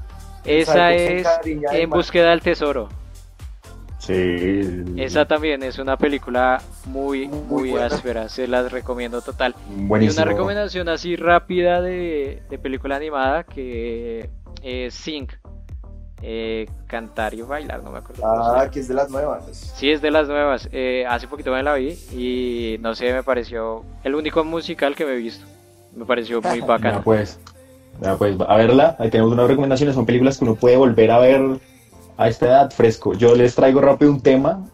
Esa 0.46 0.94
es 0.94 1.28
En 1.46 1.90
mar. 1.90 1.98
búsqueda 2.00 2.30
del 2.32 2.42
tesoro. 2.42 2.90
Sí. 4.00 4.14
Esa 4.96 5.26
también 5.26 5.62
es 5.64 5.80
una 5.80 5.98
película 5.98 6.62
muy, 6.86 7.28
Muy 7.28 7.76
áspera. 7.76 8.30
Se 8.30 8.48
las 8.48 8.72
recomiendo 8.72 9.22
total. 9.22 9.54
Buenísimo. 9.70 10.22
Y 10.22 10.24
una 10.24 10.32
recomendación 10.32 10.88
así 10.88 11.16
rápida 11.18 11.82
de, 11.82 12.42
de 12.50 12.58
película 12.58 12.96
animada 12.96 13.44
que 13.44 14.30
es 14.64 14.94
Sync. 14.94 15.34
Eh, 16.24 16.68
cantar 16.88 17.36
y 17.36 17.42
bailar, 17.44 17.84
no 17.84 17.92
me 17.92 18.00
acuerdo. 18.00 18.24
Ah, 18.26 18.68
que 18.72 18.80
es 18.80 18.88
de 18.88 18.96
las 18.96 19.10
nuevas. 19.10 19.46
Sí, 19.76 19.92
es 19.92 20.02
de 20.02 20.10
las 20.10 20.28
nuevas. 20.28 20.68
Eh, 20.72 21.06
hace 21.08 21.28
poquito 21.28 21.52
me 21.52 21.62
la 21.62 21.76
vi 21.76 21.90
y 22.12 22.78
no 22.80 22.96
sé, 22.96 23.14
me 23.14 23.22
pareció 23.22 23.84
el 24.04 24.16
único 24.16 24.44
musical 24.44 24.96
que 24.96 25.06
me 25.06 25.14
he 25.14 25.18
visto. 25.18 25.46
Me 25.96 26.06
pareció 26.06 26.42
muy 26.42 26.60
Ya 26.60 26.66
bacano. 26.66 27.02
pues. 27.04 27.40
Ya 28.02 28.16
pues, 28.16 28.36
a 28.48 28.56
verla. 28.58 28.96
Ahí 29.00 29.10
tenemos 29.10 29.32
unas 29.32 29.48
recomendaciones. 29.48 29.96
Son 29.96 30.06
películas 30.06 30.38
que 30.38 30.46
uno 30.46 30.56
puede 30.56 30.78
volver 30.78 31.12
a 31.12 31.20
ver 31.20 31.60
a 32.18 32.28
esta 32.28 32.48
edad 32.48 32.72
fresco. 32.72 33.14
Yo 33.14 33.36
les 33.36 33.54
traigo 33.56 33.80
rápido 33.82 34.12
un 34.12 34.22
tema 34.22 34.66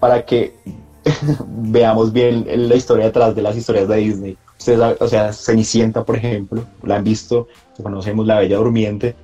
para 0.00 0.24
que 0.24 0.54
veamos 1.46 2.12
bien 2.12 2.44
la 2.68 2.74
historia 2.74 3.06
detrás 3.06 3.34
de 3.34 3.42
las 3.42 3.56
historias 3.56 3.88
de 3.88 3.96
Disney. 3.96 4.36
Ustedes, 4.58 4.80
saben, 4.80 4.96
o 5.00 5.06
sea, 5.08 5.32
Cenicienta, 5.32 6.04
por 6.04 6.16
ejemplo, 6.16 6.64
la 6.82 6.96
han 6.96 7.04
visto, 7.04 7.46
conocemos 7.80 8.26
La 8.26 8.40
Bella 8.40 8.56
Durmiente. 8.56 9.14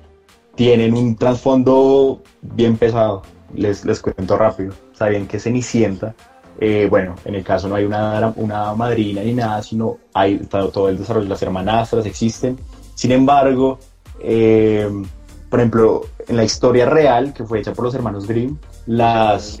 Tienen 0.55 0.93
un 0.93 1.15
trasfondo 1.15 2.21
bien 2.41 2.77
pesado. 2.77 3.21
Les, 3.53 3.85
les 3.85 4.01
cuento 4.01 4.37
rápido. 4.37 4.73
Saben 4.93 5.27
que 5.27 5.39
Cenicienta, 5.39 6.13
eh, 6.59 6.87
bueno, 6.89 7.15
en 7.25 7.35
el 7.35 7.43
caso 7.43 7.67
no 7.67 7.75
hay 7.75 7.85
una, 7.85 8.33
una 8.35 8.73
madrina 8.73 9.21
ni 9.21 9.33
nada, 9.33 9.61
sino 9.61 9.97
hay 10.13 10.37
todo, 10.49 10.89
el 10.89 10.97
desarrollo, 10.97 11.27
las 11.27 11.41
hermanastras 11.41 12.05
existen. 12.05 12.57
Sin 12.95 13.11
embargo, 13.11 13.79
eh, 14.19 14.89
por 15.49 15.59
ejemplo, 15.59 16.05
en 16.27 16.37
la 16.37 16.43
historia 16.43 16.85
real 16.85 17.33
que 17.33 17.43
fue 17.43 17.59
hecha 17.59 17.73
por 17.73 17.85
los 17.85 17.95
hermanos 17.95 18.27
Grimm, 18.27 18.57
las, 18.87 19.59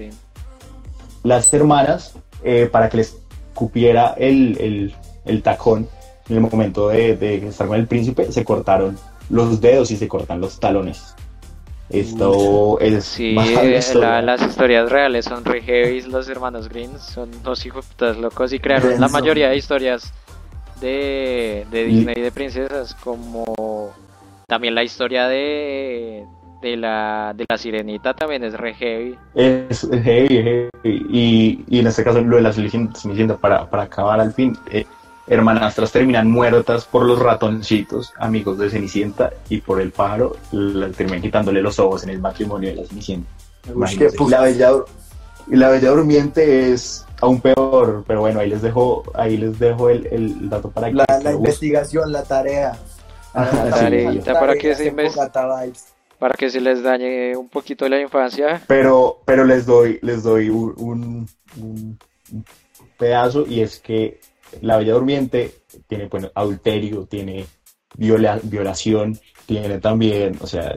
las 1.23 1.53
hermanas, 1.53 2.13
eh, 2.43 2.69
para 2.71 2.89
que 2.89 2.97
les 2.97 3.17
cupiera 3.53 4.13
el, 4.17 4.57
el, 4.59 4.95
el, 5.25 5.41
tacón 5.41 5.87
en 6.27 6.35
el 6.35 6.41
momento 6.41 6.89
de, 6.89 7.15
de 7.15 7.47
estar 7.47 7.67
con 7.67 7.77
el 7.77 7.87
príncipe, 7.87 8.31
se 8.31 8.43
cortaron 8.43 8.97
los 9.29 9.61
dedos 9.61 9.91
y 9.91 9.97
se 9.97 10.07
cortan 10.07 10.41
los 10.41 10.59
talones. 10.59 11.15
Esto 11.89 12.79
es. 12.79 13.05
Sí, 13.05 13.33
las 13.33 14.41
historias 14.41 14.89
reales 14.89 15.25
son 15.25 15.45
re 15.45 15.61
heavy. 15.61 16.01
Los 16.01 16.27
hermanos 16.29 16.67
Green 16.67 16.97
son 16.99 17.29
dos 17.43 17.63
hijos 17.65 17.85
locos 17.99 18.53
y 18.53 18.59
crearon 18.59 18.99
la 18.99 19.07
mayoría 19.07 19.49
de 19.49 19.57
historias 19.57 20.11
de, 20.81 21.65
de 21.69 21.83
Disney 21.85 22.15
y 22.17 22.21
de 22.21 22.31
princesas, 22.31 22.95
como 22.95 23.93
también 24.47 24.73
la 24.73 24.83
historia 24.83 25.27
de, 25.27 26.25
de 26.61 26.75
la, 26.75 27.33
de 27.35 27.45
la 27.47 27.57
sirenita 27.57 28.15
también 28.15 28.43
es 28.43 28.53
re 28.53 28.73
heavy. 28.73 29.15
Es 29.35 29.87
heavy, 29.91 30.41
heavy. 30.43 30.69
Y, 30.83 31.65
y 31.67 31.79
en 31.79 31.87
este 31.87 32.03
caso 32.03 32.19
lo 32.21 32.37
de 32.37 32.41
la 32.41 32.51
Cenicienta, 32.51 33.37
para, 33.37 33.69
para 33.69 33.83
acabar 33.83 34.19
al 34.19 34.33
fin, 34.33 34.57
eh, 34.71 34.85
hermanastras 35.27 35.91
terminan 35.91 36.29
muertas 36.29 36.85
por 36.85 37.05
los 37.05 37.19
ratoncitos, 37.19 38.13
amigos 38.17 38.57
de 38.57 38.69
Cenicienta, 38.69 39.31
y 39.49 39.61
por 39.61 39.81
el 39.81 39.91
pájaro 39.91 40.35
le 40.51 40.89
terminan 40.89 41.21
quitándole 41.21 41.61
los 41.61 41.79
ojos 41.79 42.03
en 42.03 42.09
el 42.09 42.19
matrimonio 42.19 42.69
de 42.69 42.75
la 42.75 42.85
Cenicienta. 42.85 43.29
y, 43.67 44.29
la 44.29 44.41
bella, 44.41 44.71
y 45.47 45.55
la 45.55 45.69
bella 45.69 45.89
durmiente 45.89 46.71
es 46.71 47.05
aún 47.21 47.41
peor, 47.41 48.03
pero 48.07 48.21
bueno, 48.21 48.39
ahí 48.39 48.49
les 48.49 48.61
dejo, 48.61 49.03
ahí 49.15 49.37
les 49.37 49.57
dejo 49.57 49.89
el, 49.89 50.05
el 50.07 50.49
dato 50.49 50.69
para 50.69 50.89
que... 50.89 50.93
La, 50.93 51.31
investigación, 51.31 52.11
la 52.11 52.23
tarea. 52.23 52.77
La 53.33 53.69
tarea, 53.69 54.33
para 54.33 54.55
que 54.55 54.75
se 54.75 54.93
para 56.19 56.35
que 56.35 56.49
se 56.49 56.61
les 56.61 56.81
dañe 56.81 57.35
un 57.35 57.49
poquito 57.49 57.89
la 57.89 57.99
infancia. 57.99 58.61
Pero, 58.67 59.19
pero 59.25 59.43
les 59.43 59.65
doy, 59.65 59.99
les 60.01 60.23
doy 60.23 60.49
un, 60.49 61.27
un 61.57 61.97
pedazo 62.97 63.45
y 63.45 63.61
es 63.61 63.79
que 63.79 64.19
la 64.61 64.77
Bella 64.77 64.93
Durmiente 64.93 65.53
tiene 65.87 66.07
bueno, 66.07 66.31
adulterio, 66.33 67.05
tiene 67.05 67.45
violación, 67.97 69.19
tiene 69.45 69.79
también, 69.79 70.37
o 70.41 70.47
sea, 70.47 70.75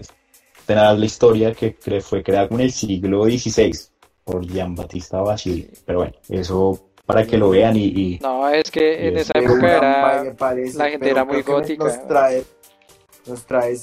tenés 0.66 0.98
la 0.98 1.04
historia 1.04 1.54
que 1.54 1.76
fue 2.00 2.22
creada 2.22 2.48
en 2.50 2.60
el 2.60 2.72
siglo 2.72 3.24
XVI 3.24 3.72
por 4.24 4.46
Jean 4.46 4.74
Battista 4.74 5.20
Basile. 5.20 5.70
Pero 5.86 6.00
bueno, 6.00 6.14
eso 6.28 6.88
para 7.06 7.26
que 7.26 7.38
lo 7.38 7.48
vean 7.48 7.74
y... 7.74 8.18
no, 8.20 8.46
es 8.50 8.70
que 8.70 9.08
en 9.08 9.16
esa 9.16 9.32
época 9.38 9.76
era, 9.78 10.24
la 10.74 10.90
gente 10.90 11.10
era 11.10 11.24
muy 11.24 11.40
gótica. 11.40 11.84
Nos 11.84 12.06
trae, 12.06 12.44
nos 13.26 13.46
trae 13.46 13.74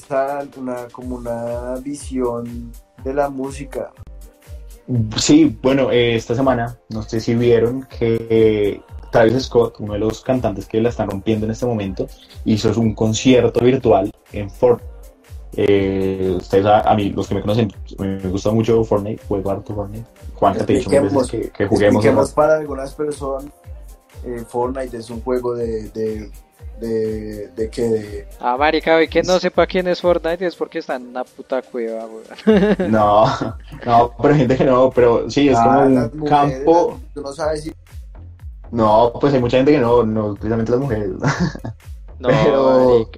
una, 0.58 0.88
como 0.92 1.16
una 1.16 1.74
visión 1.84 2.72
de 3.04 3.14
la 3.16 3.30
música. 3.30 3.92
Sí, 5.18 5.58
bueno, 5.64 5.90
eh, 5.90 6.16
esta 6.16 6.36
semana, 6.36 6.78
no 6.90 7.02
sé 7.02 7.20
si 7.20 7.34
vieron 7.34 7.88
que 7.98 8.80
Travis 9.16 9.44
Scott, 9.44 9.80
uno 9.80 9.94
de 9.94 10.00
los 10.00 10.22
cantantes 10.22 10.66
que 10.66 10.82
la 10.82 10.90
están 10.90 11.10
rompiendo 11.10 11.46
en 11.46 11.54
este 11.54 11.66
momento, 11.66 12.08
hizo 12.44 12.70
un 12.78 12.94
concierto 12.94 13.62
virtual 13.62 14.12
en 14.34 14.50
Fortnite. 14.50 14.94
Eh, 15.56 16.34
ustedes, 16.36 16.66
a, 16.66 16.94
mí, 16.96 17.12
los 17.12 17.30
que 17.30 17.36
me 17.36 17.42
conocen, 17.42 17.72
me 17.98 18.20
gusta 18.30 18.52
mucho 18.52 18.84
Fortnite, 18.84 19.24
juego 19.26 19.52
harto 19.52 19.74
Fortnite. 19.74 20.06
Juan, 20.34 20.58
te 20.58 20.74
he 20.74 20.78
dicho 20.78 20.90
veces 20.90 21.32
que, 21.32 21.50
que 21.50 21.66
juguemos. 21.66 22.34
para 22.34 22.58
algunas 22.58 22.94
personas, 22.94 23.46
eh, 24.26 24.44
Fortnite 24.46 24.98
es 24.98 25.10
un 25.10 25.22
juego 25.22 25.56
de, 25.56 25.90
de 25.92 26.30
de, 26.80 27.48
de 27.56 27.70
que 27.70 27.82
de... 27.84 28.28
Ah, 28.40 28.58
marica, 28.58 29.02
y 29.02 29.08
que 29.08 29.24
no 29.24 29.40
sepa 29.40 29.66
quién 29.66 29.88
es 29.88 30.02
Fortnite 30.02 30.46
es 30.46 30.56
porque 30.58 30.80
está 30.80 30.96
en 30.96 31.08
una 31.08 31.24
puta 31.24 31.62
cueva, 31.62 32.06
No, 32.90 33.26
no, 33.86 34.14
pero 34.22 34.36
gente 34.36 34.58
que 34.58 34.66
no, 34.66 34.90
pero 34.90 35.30
sí, 35.30 35.48
es 35.48 35.58
como 35.58 35.72
ah, 35.72 35.86
un 35.86 36.26
campo... 36.26 37.00
Tú 37.14 37.22
no 37.22 37.32
sabes 37.32 37.64
si 37.64 37.74
no, 38.72 39.14
pues 39.20 39.34
hay 39.34 39.40
mucha 39.40 39.58
gente 39.58 39.72
que 39.72 39.80
no, 39.80 40.04
no 40.04 40.34
precisamente 40.34 40.72
las 40.72 40.82
mujeres. 40.82 41.10
No, 42.20 42.30
Pero... 42.44 43.10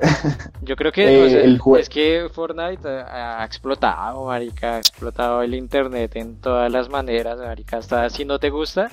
Yo 0.62 0.76
creo 0.76 0.92
que 0.92 1.44
eh, 1.44 1.58
es 1.78 1.88
que 1.88 2.28
Fortnite 2.32 2.88
ha 2.88 3.44
explotado, 3.44 4.24
marica, 4.24 4.76
ha 4.76 4.78
explotado 4.78 5.42
el 5.42 5.54
internet 5.54 6.12
en 6.14 6.40
todas 6.40 6.72
las 6.72 6.88
maneras, 6.88 7.38
marica, 7.38 7.78
hasta 7.78 8.08
si 8.08 8.24
no 8.24 8.38
te 8.38 8.48
gusta, 8.48 8.90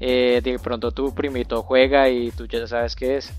eh, 0.00 0.40
de 0.42 0.58
pronto 0.58 0.90
tu 0.90 1.14
primito 1.14 1.62
juega 1.62 2.08
y 2.10 2.30
tú 2.30 2.46
ya 2.46 2.66
sabes 2.66 2.94
qué 2.94 3.16
es. 3.16 3.32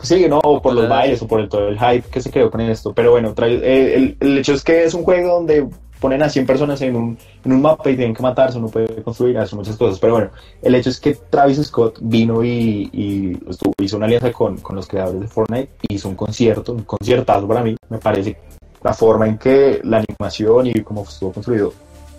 Sí, 0.00 0.26
no, 0.28 0.38
o 0.38 0.62
por 0.62 0.72
los 0.72 0.88
bailes 0.88 1.20
o 1.20 1.28
por 1.28 1.40
el, 1.40 1.48
todo 1.48 1.68
el 1.68 1.78
hype 1.78 2.08
que 2.08 2.22
se 2.22 2.30
creó 2.30 2.50
con 2.50 2.62
esto, 2.62 2.94
pero 2.94 3.10
bueno, 3.10 3.34
eh, 3.42 3.94
el, 3.94 4.16
el, 4.18 4.38
hecho 4.38 4.54
es 4.54 4.64
que 4.64 4.84
es 4.84 4.94
un 4.94 5.04
juego 5.04 5.34
donde 5.34 5.68
ponen 6.04 6.22
a 6.22 6.28
100 6.28 6.44
personas 6.44 6.82
en 6.82 6.96
un, 6.96 7.16
en 7.42 7.50
un 7.50 7.62
mapa 7.62 7.88
y 7.88 7.96
tienen 7.96 8.14
que 8.14 8.22
matarse, 8.22 8.58
uno 8.58 8.68
puede 8.68 9.02
construir, 9.02 9.38
hacer 9.38 9.56
muchas 9.56 9.74
cosas. 9.74 9.98
Pero 9.98 10.12
bueno, 10.12 10.30
el 10.60 10.74
hecho 10.74 10.90
es 10.90 11.00
que 11.00 11.14
Travis 11.30 11.62
Scott 11.62 11.98
vino 12.02 12.44
y, 12.44 12.90
y 12.92 13.38
hizo 13.78 13.96
una 13.96 14.04
alianza 14.04 14.30
con, 14.30 14.58
con, 14.58 14.76
los 14.76 14.86
creadores 14.86 15.22
de 15.22 15.28
Fortnite, 15.28 15.70
hizo 15.88 16.10
un 16.10 16.14
concierto, 16.14 16.74
un 16.74 16.82
conciertazo 16.82 17.48
para 17.48 17.62
mí, 17.62 17.74
me 17.88 17.96
parece 17.96 18.36
la 18.82 18.92
forma 18.92 19.26
en 19.26 19.38
que 19.38 19.80
la 19.82 20.04
animación 20.06 20.66
y 20.66 20.74
cómo 20.82 21.04
estuvo 21.04 21.32
construido 21.32 21.72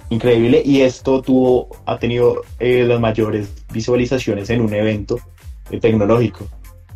increíble. 0.09 0.63
Y 0.65 0.81
esto 0.81 1.21
tuvo 1.21 1.69
ha 1.85 1.99
tenido 1.99 2.41
eh, 2.57 2.85
las 2.87 2.99
mayores 2.99 3.53
visualizaciones 3.71 4.49
en 4.49 4.61
un 4.61 4.73
evento 4.73 5.19
eh, 5.69 5.79
tecnológico. 5.79 6.47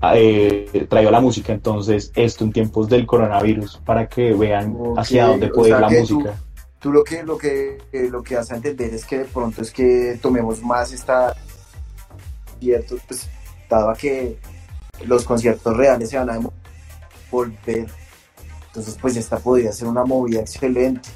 Ah, 0.02 0.14
eh, 0.16 0.88
traigo 0.90 1.12
la 1.12 1.20
música 1.20 1.52
entonces 1.52 2.14
esto 2.16 2.46
en 2.46 2.54
tiempos 2.54 2.88
del 2.88 3.06
coronavirus 3.06 3.82
para 3.86 4.08
que 4.08 4.34
vean 4.34 4.74
hacia 4.96 5.28
dónde 5.28 5.50
puede 5.50 5.72
ir 5.72 5.76
la 5.76 5.90
música 5.90 6.36
tú 6.80 6.92
lo 6.92 7.04
que, 7.04 7.24
lo 7.24 7.38
que, 7.38 7.78
eh, 7.92 8.08
lo 8.10 8.24
que 8.24 8.38
hace 8.38 8.56
entender 8.56 8.94
es 8.94 9.06
que 9.06 9.20
de 9.20 9.26
pronto 9.26 9.62
es 9.62 9.72
que 9.72 10.18
tomemos 10.22 10.62
más 10.62 10.92
esta 10.92 11.36
cierto, 12.60 12.96
pues 13.08 13.30
dado 13.70 13.94
que 13.94 14.38
los 15.06 15.24
conciertos 15.24 15.76
reales 15.76 16.10
se 16.10 16.18
van 16.18 16.30
a 16.30 16.40
volver, 17.32 17.88
entonces 18.68 18.98
pues 19.00 19.16
esta 19.16 19.38
podría 19.38 19.72
ser 19.72 19.88
una 19.88 20.04
movida 20.04 20.42
excelente. 20.42 21.10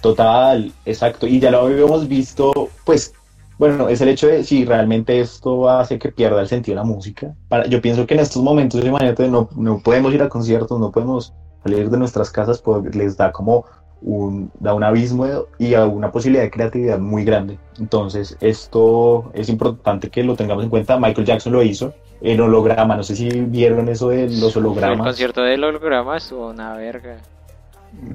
Total, 0.00 0.72
exacto, 0.84 1.26
y 1.26 1.38
ya 1.38 1.50
lo 1.50 1.60
habíamos 1.60 2.08
visto, 2.08 2.70
pues 2.84 3.12
bueno, 3.58 3.88
es 3.88 4.00
el 4.00 4.08
hecho 4.08 4.26
de 4.26 4.42
si 4.42 4.64
realmente 4.64 5.20
esto 5.20 5.68
hace 5.68 5.98
que 5.98 6.10
pierda 6.10 6.40
el 6.40 6.48
sentido 6.48 6.74
de 6.74 6.82
la 6.82 6.88
música. 6.88 7.34
Para, 7.48 7.66
yo 7.66 7.80
pienso 7.80 8.06
que 8.06 8.14
en 8.14 8.20
estos 8.20 8.42
momentos, 8.42 8.84
imagínate, 8.84 9.28
no, 9.28 9.48
no 9.54 9.78
podemos 9.78 10.12
ir 10.12 10.22
a 10.22 10.28
conciertos, 10.28 10.80
no 10.80 10.90
podemos 10.90 11.32
salir 11.62 11.88
de 11.88 11.98
nuestras 11.98 12.30
casas, 12.30 12.60
pues 12.60 12.94
les 12.96 13.16
da 13.16 13.30
como 13.30 13.64
un, 14.04 14.50
da 14.58 14.74
un 14.74 14.84
abismo 14.84 15.26
y 15.58 15.74
a 15.74 15.86
una 15.86 16.10
posibilidad 16.10 16.44
de 16.44 16.50
creatividad 16.50 16.98
muy 16.98 17.24
grande. 17.24 17.58
Entonces, 17.78 18.36
esto 18.40 19.30
es 19.34 19.48
importante 19.48 20.10
que 20.10 20.22
lo 20.22 20.36
tengamos 20.36 20.64
en 20.64 20.70
cuenta. 20.70 20.98
Michael 20.98 21.26
Jackson 21.26 21.52
lo 21.52 21.62
hizo 21.62 21.94
en 22.20 22.40
holograma. 22.40 22.96
No 22.96 23.02
sé 23.02 23.16
si 23.16 23.28
vieron 23.28 23.88
eso 23.88 24.08
de 24.08 24.28
los 24.28 24.56
hologramas. 24.56 24.98
El 24.98 25.04
concierto 25.04 25.42
del 25.42 25.64
holograma 25.64 26.16
estuvo 26.16 26.48
una 26.48 26.74
verga. 26.76 27.18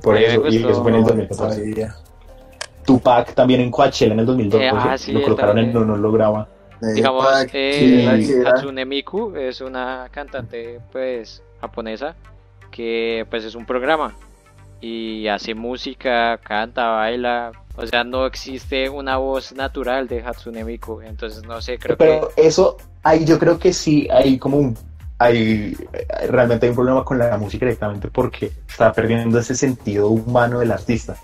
Por 0.02 0.18
eso, 0.18 0.48
y 0.48 0.58
eso 0.58 0.82
fue 0.82 0.92
en 0.92 0.98
el 0.98 1.04
2014. 1.04 1.88
Tupac 2.86 3.34
también 3.34 3.60
en 3.62 3.70
Coachella 3.70 4.14
en 4.14 4.22
el 4.22 4.26
2012 4.26 4.64
eh, 4.64 4.70
ah, 4.74 4.96
lo 5.10 5.22
colocaron 5.22 5.58
en 5.58 5.76
un 5.76 5.90
holograma. 5.92 6.48
Digamos, 6.96 7.26
eh, 7.54 8.44
Hatsune 8.46 8.86
Miku 8.86 9.36
es 9.36 9.62
una 9.62 10.08
cantante 10.10 10.80
pues 10.92 11.44
japonesa 11.60 12.16
que 12.72 13.26
pues 13.30 13.44
es 13.44 13.56
un 13.56 13.66
programa 13.66 14.16
y 14.82 15.28
hace 15.28 15.56
música, 15.56 16.38
canta, 16.38 16.88
baila. 16.88 17.52
O 17.76 17.86
sea, 17.86 18.04
no 18.04 18.26
existe 18.26 18.90
una 18.90 19.18
voz 19.18 19.54
natural 19.54 20.08
de 20.08 20.22
Hatsune 20.22 20.64
Miku. 20.64 21.02
Entonces, 21.02 21.44
no 21.44 21.62
sé, 21.62 21.78
creo 21.78 21.98
Pero 21.98 22.30
eso, 22.36 22.78
ahí 23.04 23.24
yo 23.26 23.38
creo 23.38 23.60
que 23.60 23.74
sí, 23.74 24.08
hay 24.12 24.38
como 24.38 24.58
un. 24.58 24.78
Hay, 25.20 25.76
realmente 26.30 26.68
hay 26.68 26.70
un 26.70 26.76
problema 26.76 27.04
con 27.04 27.18
la 27.18 27.38
música 27.38 27.66
directamente 27.66 28.08
porque 28.10 28.52
está 28.68 28.94
perdiendo 28.94 29.40
ese 29.40 29.56
sentido 29.56 30.10
humano 30.10 30.60
del 30.60 30.72
artista. 30.72 31.16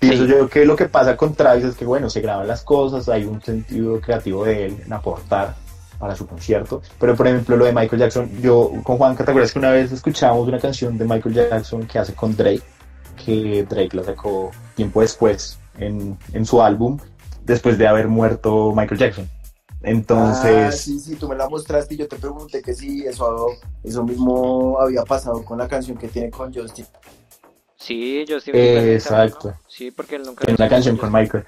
Pienso 0.00 0.24
yo 0.24 0.48
que 0.48 0.64
lo 0.64 0.74
que 0.74 0.86
pasa 0.86 1.16
con 1.16 1.34
Travis 1.34 1.64
es 1.64 1.76
que, 1.76 1.84
bueno, 1.84 2.10
se 2.10 2.20
graban 2.20 2.48
las 2.48 2.62
cosas, 2.62 3.08
hay 3.08 3.24
un 3.24 3.40
sentido 3.40 4.00
creativo 4.00 4.44
de 4.44 4.66
él 4.66 4.82
en 4.84 4.92
aportar 4.92 5.54
para 5.98 6.16
su 6.16 6.26
concierto. 6.26 6.82
Pero, 6.98 7.14
por 7.14 7.28
ejemplo, 7.28 7.56
lo 7.56 7.66
de 7.66 7.72
Michael 7.72 8.00
Jackson, 8.00 8.30
yo 8.40 8.72
con 8.82 8.96
Juan, 8.96 9.16
¿te 9.16 9.22
acuerdas 9.22 9.52
que 9.52 9.58
una 9.58 9.70
vez 9.70 9.92
escuchamos 9.92 10.48
una 10.48 10.58
canción 10.58 10.96
de 10.96 11.04
Michael 11.04 11.34
Jackson 11.34 11.86
que 11.86 11.98
hace 11.98 12.14
con 12.14 12.34
Drake? 12.34 12.62
Que 13.24 13.64
Drake 13.68 13.96
la 13.96 14.04
sacó 14.04 14.50
tiempo 14.76 15.00
después 15.00 15.58
en, 15.78 16.18
en 16.32 16.46
su 16.46 16.60
álbum, 16.62 16.98
después 17.44 17.78
de 17.78 17.86
haber 17.86 18.08
muerto 18.08 18.72
Michael 18.74 18.98
Jackson. 19.00 19.28
Entonces. 19.82 20.66
Ah, 20.66 20.72
sí, 20.72 20.98
sí, 21.00 21.16
tú 21.16 21.28
me 21.28 21.36
la 21.36 21.48
mostraste 21.48 21.94
y 21.94 21.98
yo 21.98 22.06
te 22.08 22.16
pregunté 22.16 22.60
que 22.60 22.74
sí, 22.74 23.04
eso, 23.06 23.46
eso 23.82 24.04
mismo 24.04 24.78
había 24.80 25.02
pasado 25.04 25.42
con 25.44 25.58
la 25.58 25.66
canción 25.68 25.96
que 25.96 26.08
tiene 26.08 26.30
con 26.30 26.52
Justin. 26.52 26.84
Sí, 27.76 28.24
Justin 28.28 28.54
Eh, 28.56 28.94
exacto. 28.94 29.48
¿no? 29.50 29.56
Sí, 29.66 29.90
porque 29.90 30.16
él 30.16 30.22
nunca 30.26 30.44
En 30.46 30.54
una 30.54 30.68
canción 30.68 30.96
con 30.98 31.10
Michael. 31.12 31.44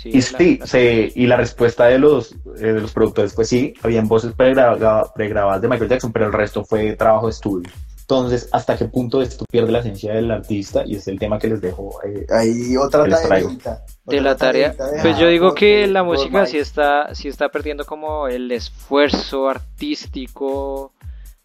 Sí, 0.00 0.10
Y 0.10 0.14
la- 0.20 0.22
sí, 0.38 0.56
la- 0.60 0.66
se- 0.66 1.12
y 1.14 1.26
la 1.26 1.36
respuesta 1.36 1.86
de 1.86 1.98
los, 1.98 2.32
eh, 2.32 2.72
de 2.72 2.80
los 2.80 2.92
productores, 2.92 3.34
pues 3.34 3.48
sí, 3.48 3.74
habían 3.82 4.08
voces 4.08 4.32
pregraba- 4.32 5.12
pregrabadas 5.12 5.60
de 5.60 5.68
Michael 5.68 5.90
Jackson, 5.90 6.12
pero 6.12 6.26
el 6.26 6.32
resto 6.32 6.64
fue 6.64 6.94
trabajo 6.96 7.26
de 7.26 7.32
estudio. 7.32 7.70
Entonces, 8.10 8.48
¿hasta 8.52 8.74
qué 8.78 8.86
punto 8.86 9.20
esto 9.20 9.44
pierde 9.50 9.70
la 9.70 9.80
esencia 9.80 10.14
del 10.14 10.30
artista? 10.30 10.82
Y 10.86 10.94
es 10.96 11.06
el 11.08 11.18
tema 11.18 11.38
que 11.38 11.48
les 11.48 11.60
dejo. 11.60 12.00
eh, 12.06 12.24
Ahí 12.30 12.74
otra 12.74 13.04
tareita. 13.06 13.84
de 14.06 14.20
la 14.22 14.34
tarea. 14.34 14.70
de 14.72 15.02
Pues 15.02 15.18
yo 15.18 15.28
digo 15.28 15.54
que 15.54 15.80
de- 15.80 15.86
la 15.88 16.02
música 16.02 16.46
sí 16.46 16.56
está, 16.56 17.14
sí 17.14 17.28
está 17.28 17.50
perdiendo 17.50 17.84
como 17.84 18.26
el 18.26 18.50
esfuerzo 18.50 19.50
artístico 19.50 20.92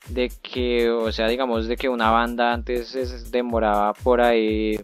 de 0.08 0.32
que, 0.42 0.90
o 0.90 1.12
sea, 1.12 1.28
digamos, 1.28 1.68
de 1.68 1.76
que 1.76 1.90
una 1.90 2.12
banda 2.12 2.54
antes 2.54 2.96
es- 2.96 3.30
demoraba 3.30 3.94
por 3.94 4.22
ahí 4.22 4.80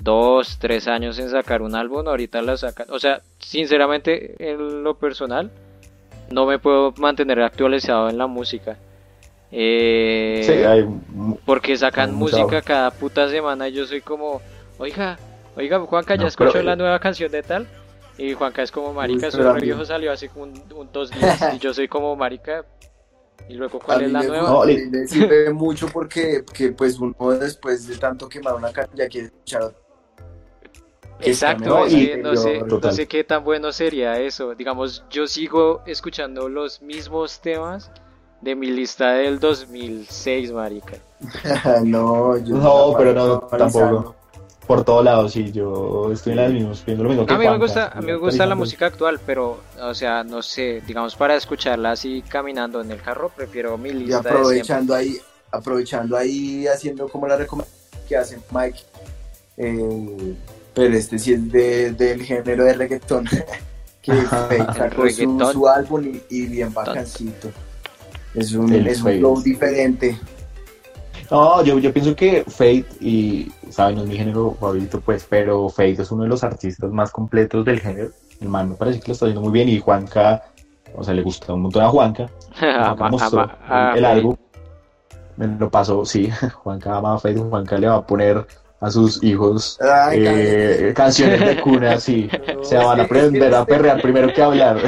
dos, 0.00 0.58
tres 0.58 0.88
años 0.88 1.16
en 1.20 1.30
sacar 1.30 1.62
un 1.62 1.76
álbum, 1.76 2.08
ahorita 2.08 2.42
la 2.42 2.56
sacan. 2.56 2.88
O 2.90 2.98
sea, 2.98 3.20
sinceramente, 3.38 4.34
en 4.50 4.82
lo 4.82 4.94
personal, 4.98 5.52
no 6.32 6.44
me 6.44 6.58
puedo 6.58 6.92
mantener 6.98 7.40
actualizado 7.40 8.08
en 8.08 8.18
la 8.18 8.26
música. 8.26 8.76
Eh, 9.56 10.42
sí, 10.44 10.52
hay 10.64 10.84
porque 11.46 11.76
sacan 11.76 12.10
Hay 12.10 12.16
música 12.16 12.42
mucha- 12.42 12.62
cada 12.62 12.90
puta 12.90 13.28
semana 13.28 13.68
y 13.68 13.72
yo 13.72 13.86
soy 13.86 14.00
como, 14.00 14.42
oiga, 14.78 15.16
oiga, 15.56 15.78
Juanca, 15.78 16.16
¿ya 16.16 16.22
No, 16.22 16.26
escuchó 16.28 16.52
pero- 16.54 16.64
la 16.64 16.74
nueva 16.74 16.98
canción 16.98 17.30
de 17.30 17.42
tal? 17.44 17.68
Y 18.18 18.32
Juanca 18.32 18.62
es 18.62 18.72
como, 18.72 18.92
marica, 18.92 19.28
mí- 19.30 19.60
viejo 19.60 19.84
salió 19.84 20.10
hace 20.10 20.28
como 20.28 20.44
un, 20.44 20.62
un- 20.74 20.88
dos 20.92 21.10
días 21.12 21.40
y 21.54 21.58
yo 21.58 21.72
soy 21.72 21.86
como, 21.86 22.16
marica, 22.16 22.64
y 23.48 23.54
luego, 23.54 23.78
¿cuál 23.78 24.02
es 24.02 24.10
la 24.10 24.20
me 24.22 24.26
nueva? 24.26 24.50
No, 24.50 24.64
le- 24.64 25.06
sirve 25.06 25.52
mucho 25.52 25.86
porque 25.86 26.42
que, 26.52 26.70
pues 26.72 26.98
uno 26.98 27.14
después 27.38 27.86
de 27.86 27.96
tanto 27.96 28.28
quemar 28.28 28.54
una 28.54 28.72
canción 28.72 28.96
ya 28.96 29.08
quiere 29.08 29.26
escuchar 29.28 29.72
Exacto, 31.20 31.64
No, 31.70 31.86
es 31.86 31.92
y- 31.94 32.08
que 32.08 32.16
no 32.16 32.34
sé, 32.36 32.60
no 32.60 32.90
sé 32.92 33.06
qué 33.06 33.22
tan 33.22 33.44
bueno 33.44 33.70
sería 33.72 34.18
eso. 34.20 34.54
Digamos, 34.56 35.04
yo 35.10 35.26
sigo 35.28 35.82
escuchando 35.86 36.48
los 36.48 36.82
mismos 36.82 37.40
temas 37.40 37.90
de 38.44 38.54
mi 38.54 38.68
lista 38.70 39.12
del 39.14 39.40
2006, 39.40 40.52
marica. 40.52 40.98
no, 41.84 42.36
yo 42.38 42.56
No, 42.56 42.94
pero 42.96 43.12
no, 43.14 43.40
tampoco. 43.40 44.14
por 44.66 44.84
todos 44.84 45.04
lados, 45.04 45.32
sí, 45.32 45.52
yo 45.52 46.10
estoy 46.12 46.32
en 46.32 46.36
las 46.38 46.52
mismas, 46.52 46.84
lo 46.86 47.08
mismo 47.08 47.26
que 47.26 47.34
A 47.34 47.38
mí 47.38 47.48
me 47.48 47.58
gusta, 47.58 47.88
a 47.88 48.00
mí 48.00 48.06
me 48.06 48.16
gusta 48.16 48.46
la 48.46 48.54
música 48.54 48.86
actual, 48.86 49.20
pero, 49.24 49.64
o 49.80 49.94
sea, 49.94 50.24
no 50.24 50.42
sé, 50.42 50.82
digamos 50.86 51.16
para 51.16 51.34
escucharla 51.36 51.92
así 51.92 52.22
caminando 52.22 52.80
en 52.80 52.90
el 52.90 53.00
carro, 53.02 53.30
prefiero 53.30 53.76
mi 53.78 53.90
Y 53.90 53.94
lista 53.94 54.30
de 54.30 54.44
siempre. 54.46 54.70
aprovechando 54.70 54.94
ahí, 54.94 55.16
aprovechando 55.50 56.16
ahí, 56.16 56.66
haciendo 56.66 57.08
como 57.08 57.26
la 57.26 57.36
recomendación 57.36 57.74
que 58.08 58.16
hace 58.16 58.38
Mike, 58.50 58.80
eh, 59.56 60.36
pero 60.74 60.94
este 60.96 61.18
sí 61.18 61.32
es 61.34 61.50
de, 61.52 61.92
del 61.92 62.22
género 62.22 62.64
de 62.64 62.74
reggaetón, 62.74 63.26
que 64.02 64.12
Ajá. 64.30 64.48
Sacó 64.72 65.08
su, 65.08 65.36
Reggaetón. 65.36 65.46
su 65.46 65.68
álbum 65.68 66.04
y, 66.06 66.24
y 66.30 66.46
bien 66.46 66.72
bacancito. 66.74 67.54
Es 68.34 68.52
un, 68.52 68.72
es 68.72 69.02
un 69.02 69.18
flow 69.18 69.42
diferente. 69.42 70.18
No, 71.30 71.64
yo, 71.64 71.78
yo 71.78 71.92
pienso 71.92 72.14
que 72.14 72.44
Fate, 72.46 72.86
y 73.00 73.50
saben, 73.70 73.96
no 73.96 74.02
es 74.02 74.08
mi 74.08 74.16
género 74.16 74.56
favorito, 74.58 75.00
pues, 75.00 75.26
pero 75.28 75.68
Fate 75.68 76.02
es 76.02 76.10
uno 76.10 76.24
de 76.24 76.28
los 76.28 76.44
artistas 76.44 76.90
más 76.90 77.10
completos 77.10 77.64
del 77.64 77.80
género. 77.80 78.10
El 78.40 78.48
man 78.48 78.70
me 78.70 78.74
parece 78.74 79.00
que 79.00 79.08
lo 79.08 79.12
está 79.12 79.26
haciendo 79.26 79.40
muy 79.40 79.52
bien 79.52 79.68
y 79.68 79.78
Juanca, 79.78 80.42
o 80.94 81.02
sea, 81.02 81.14
le 81.14 81.22
gusta 81.22 81.54
un 81.54 81.62
montón 81.62 81.82
a 81.82 81.88
Juanca. 81.88 82.28
Mostró 83.10 83.50
el, 83.94 84.04
álbum. 84.04 84.36
Me 85.36 85.46
lo 85.46 85.70
pasó, 85.70 86.04
sí, 86.04 86.30
Juanca 86.62 86.96
ama 86.96 87.14
a 87.14 87.18
Fate, 87.18 87.38
Juanca 87.38 87.78
le 87.78 87.88
va 87.88 87.96
a 87.96 88.06
poner 88.06 88.46
a 88.80 88.90
sus 88.90 89.22
hijos 89.24 89.78
Ay, 89.80 90.24
eh, 90.26 90.92
canciones 90.94 91.40
de 91.40 91.60
cuna, 91.60 91.98
sí. 91.98 92.28
No, 92.54 92.64
Se 92.64 92.76
van 92.76 93.00
a 93.00 93.04
aprender 93.04 93.44
en 93.44 93.54
a 93.54 93.64
perrear 93.64 94.02
primero 94.02 94.32
que 94.32 94.42
a 94.42 94.46
hablar. 94.46 94.78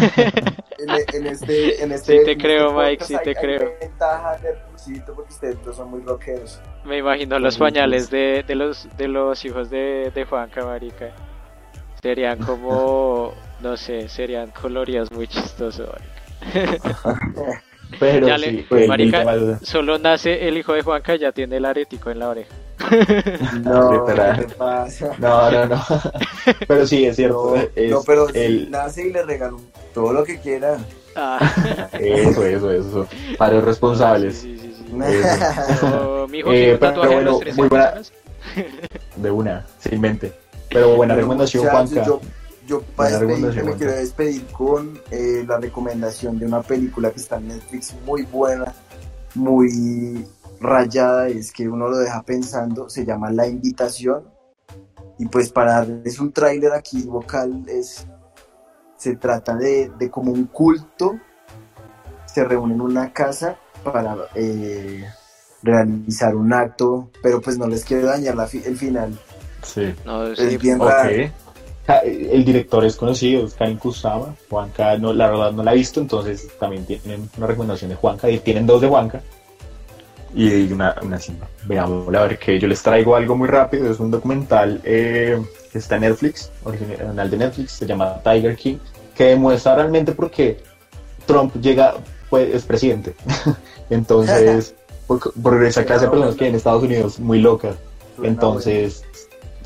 En, 0.78 0.90
en 0.90 1.26
este, 1.26 1.82
en 1.82 1.92
este, 1.92 2.18
Sí 2.18 2.24
te 2.24 2.32
en 2.32 2.38
creo, 2.38 2.66
este 2.68 2.90
Mike, 2.90 3.04
sí 3.04 3.14
hay- 3.14 3.24
te 3.24 3.30
hay 3.30 3.34
creo. 3.36 3.72
ventaja 3.80 4.36
de 4.38 4.54
Rusito 4.70 5.14
porque 5.14 5.32
ustedes 5.32 5.64
dos 5.64 5.76
son 5.76 5.90
muy 5.90 6.00
rockeros. 6.02 6.60
Me 6.84 6.98
imagino 6.98 7.38
los 7.38 7.56
pañales 7.58 8.10
de, 8.10 8.44
de 8.46 8.54
los 8.54 8.88
de 8.96 9.08
los 9.08 9.44
hijos 9.44 9.70
de, 9.70 10.10
de 10.14 10.24
Juanca, 10.24 10.64
marica. 10.64 11.10
Serían 12.02 12.38
como, 12.44 13.32
no 13.60 13.76
sé, 13.76 14.08
serían 14.08 14.50
coloridos 14.50 15.10
muy 15.12 15.26
chistosos, 15.26 15.88
marica. 15.88 16.82
Pero 18.00 18.26
Ya 18.26 18.36
le- 18.38 18.50
sí, 18.50 18.66
pues, 18.68 18.88
marica, 18.88 19.24
Solo 19.62 19.98
nace 19.98 20.48
el 20.48 20.58
hijo 20.58 20.72
de 20.72 20.82
Juanca 20.82 21.14
y 21.14 21.18
ya 21.20 21.32
tiene 21.32 21.56
el 21.58 21.64
aretico 21.64 22.10
en 22.10 22.18
la 22.18 22.28
oreja. 22.28 22.50
No. 23.62 24.06
No, 25.18 25.50
no, 25.50 25.66
no. 25.66 25.84
Pero 26.68 26.86
sí, 26.86 27.06
es 27.06 27.16
cierto. 27.16 27.54
No, 27.56 27.62
es 27.74 27.90
no, 27.90 28.02
pero 28.04 28.28
el- 28.34 28.64
si 28.66 28.70
nace 28.70 29.06
y 29.08 29.12
le 29.12 29.22
regalo 29.22 29.60
todo 29.94 30.12
lo 30.12 30.24
que 30.24 30.38
quiera. 30.40 30.76
Ah, 31.14 31.38
Eso, 31.98 32.44
eso, 32.46 32.70
eso. 32.70 33.08
Padres 33.38 33.64
responsables. 33.64 34.36
sí, 34.38 34.58
sí, 34.60 34.74
sí, 34.76 34.84
sí. 34.90 35.02
Eso. 35.72 36.22
O, 36.24 36.28
mi 36.28 36.38
hijo 36.38 36.52
Eh, 36.52 36.56
tiene 36.56 36.72
un 36.74 36.78
pero 36.78 36.92
tatuaje 36.92 37.08
de 37.08 37.14
bueno, 37.16 37.30
los 37.30 37.40
13 37.40 37.56
muy 37.58 37.68
buena-. 37.68 37.94
De 39.16 39.30
una, 39.30 39.66
sin 39.78 40.00
mente. 40.00 40.32
Pero 40.68 40.94
buena 40.96 41.14
recomendación, 41.14 41.66
Juanca. 41.66 42.04
Yo, 42.04 42.20
yo 42.66 42.82
para 42.82 43.10
despedirme 43.20 43.62
me 43.62 43.76
quiero 43.76 43.92
despedir 43.92 44.46
con 44.48 45.00
eh, 45.10 45.44
la 45.46 45.58
recomendación 45.58 46.38
de 46.38 46.46
una 46.46 46.62
película 46.62 47.10
que 47.10 47.20
está 47.20 47.36
en 47.36 47.48
Netflix 47.48 47.94
muy 48.04 48.22
buena, 48.22 48.74
muy 49.34 50.26
rayada, 50.60 51.28
es 51.28 51.52
que 51.52 51.68
uno 51.68 51.88
lo 51.88 51.98
deja 51.98 52.22
pensando, 52.22 52.88
se 52.88 53.04
llama 53.04 53.30
La 53.30 53.46
Invitación. 53.46 54.24
Y 55.18 55.26
pues 55.26 55.50
para 55.50 55.74
darles 55.76 56.18
un 56.20 56.32
tráiler 56.32 56.72
aquí 56.72 57.02
vocal, 57.04 57.64
es, 57.68 58.06
se 58.98 59.16
trata 59.16 59.54
de, 59.54 59.90
de 59.98 60.10
como 60.10 60.32
un 60.32 60.44
culto, 60.46 61.18
se 62.26 62.44
reúne 62.44 62.74
en 62.74 62.80
una 62.82 63.12
casa 63.12 63.56
para 63.82 64.16
eh, 64.34 65.04
realizar 65.62 66.34
un 66.36 66.52
acto, 66.52 67.10
pero 67.22 67.40
pues 67.40 67.56
no 67.56 67.66
les 67.66 67.84
quiero 67.84 68.08
dañar 68.08 68.34
la 68.36 68.46
fi- 68.46 68.62
el 68.64 68.76
final. 68.76 69.18
Sí. 69.62 69.94
No, 70.04 70.24
Es 70.26 70.58
bien 70.60 70.80
Ok. 70.80 70.86
raro. 70.86 71.12
El 72.04 72.44
director 72.44 72.84
es 72.84 72.96
conocido, 72.96 73.46
es 73.46 73.54
Karin 73.54 73.76
Kusama. 73.78 74.34
Juanca, 74.50 74.98
no, 74.98 75.12
la 75.12 75.30
verdad 75.30 75.52
no 75.52 75.62
la 75.62 75.70
ha 75.70 75.74
visto, 75.74 76.00
entonces 76.00 76.48
también 76.58 76.84
tienen 76.84 77.28
una 77.36 77.46
recomendación 77.46 77.90
de 77.90 77.96
Juanca. 77.96 78.28
Y 78.28 78.38
tienen 78.38 78.66
dos 78.66 78.80
de 78.80 78.88
Juanca. 78.88 79.22
Y 80.34 80.72
una, 80.72 80.96
una 81.02 81.18
simba. 81.18 81.46
Veamos, 81.64 82.12
a 82.14 82.22
ver 82.22 82.38
que 82.38 82.58
yo 82.58 82.66
les 82.66 82.82
traigo 82.82 83.14
algo 83.14 83.36
muy 83.36 83.48
rápido. 83.48 83.90
Es 83.90 84.00
un 84.00 84.10
documental 84.10 84.80
eh, 84.84 85.40
que 85.72 85.78
está 85.78 85.94
en 85.94 86.02
Netflix, 86.02 86.50
original 86.64 87.30
de 87.30 87.36
Netflix, 87.36 87.72
se 87.72 87.86
llama 87.86 88.20
Tiger 88.22 88.56
King, 88.56 88.78
que 89.14 89.24
demuestra 89.24 89.76
realmente 89.76 90.12
por 90.12 90.30
qué 90.30 90.58
Trump 91.24 91.54
llega, 91.60 91.94
pues, 92.28 92.54
es 92.54 92.64
presidente. 92.64 93.14
entonces, 93.90 94.74
por, 95.06 95.32
por 95.40 95.64
esa 95.64 95.84
clase 95.84 96.04
de 96.04 96.10
personas 96.10 96.34
que 96.34 96.44
hay 96.44 96.50
en 96.50 96.56
Estados 96.56 96.82
Unidos, 96.82 97.20
muy 97.20 97.40
locas. 97.40 97.76
Entonces, 98.22 99.04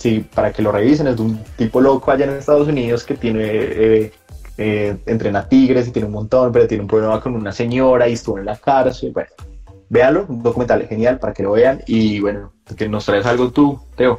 sí, 0.01 0.25
para 0.35 0.51
que 0.53 0.63
lo 0.63 0.73
revisen, 0.73 1.07
es 1.07 1.17
de 1.17 1.23
un 1.23 1.39
tipo 1.57 1.81
loco 1.81 2.11
allá 2.11 2.25
en 2.25 2.31
Estados 2.33 2.67
Unidos 2.67 3.05
que 3.05 3.15
tiene, 3.15 3.45
eh, 3.45 4.13
eh, 4.59 4.97
entrena 5.07 5.47
tigres 5.49 5.87
y 5.89 5.93
tiene 5.93 6.07
un 6.07 6.15
montón, 6.15 6.51
pero 6.53 6.67
tiene 6.67 6.83
un 6.83 6.89
problema 6.89 7.21
con 7.21 7.35
una 7.37 7.53
señora 7.53 8.09
y 8.09 8.15
estuvo 8.15 8.39
en 8.39 8.47
la 8.47 8.57
cárcel. 8.57 9.13
Bueno, 9.13 9.29
véanlo, 9.89 10.25
un 10.29 10.43
documental 10.43 10.87
genial 10.89 11.19
para 11.19 11.33
que 11.35 11.43
lo 11.43 11.53
vean. 11.53 11.81
Y 11.87 12.19
bueno, 12.21 12.53
que 12.77 12.89
nos 12.89 13.05
traes 13.07 13.27
algo 13.27 13.51
tú, 13.51 13.79
Teo. 13.97 14.19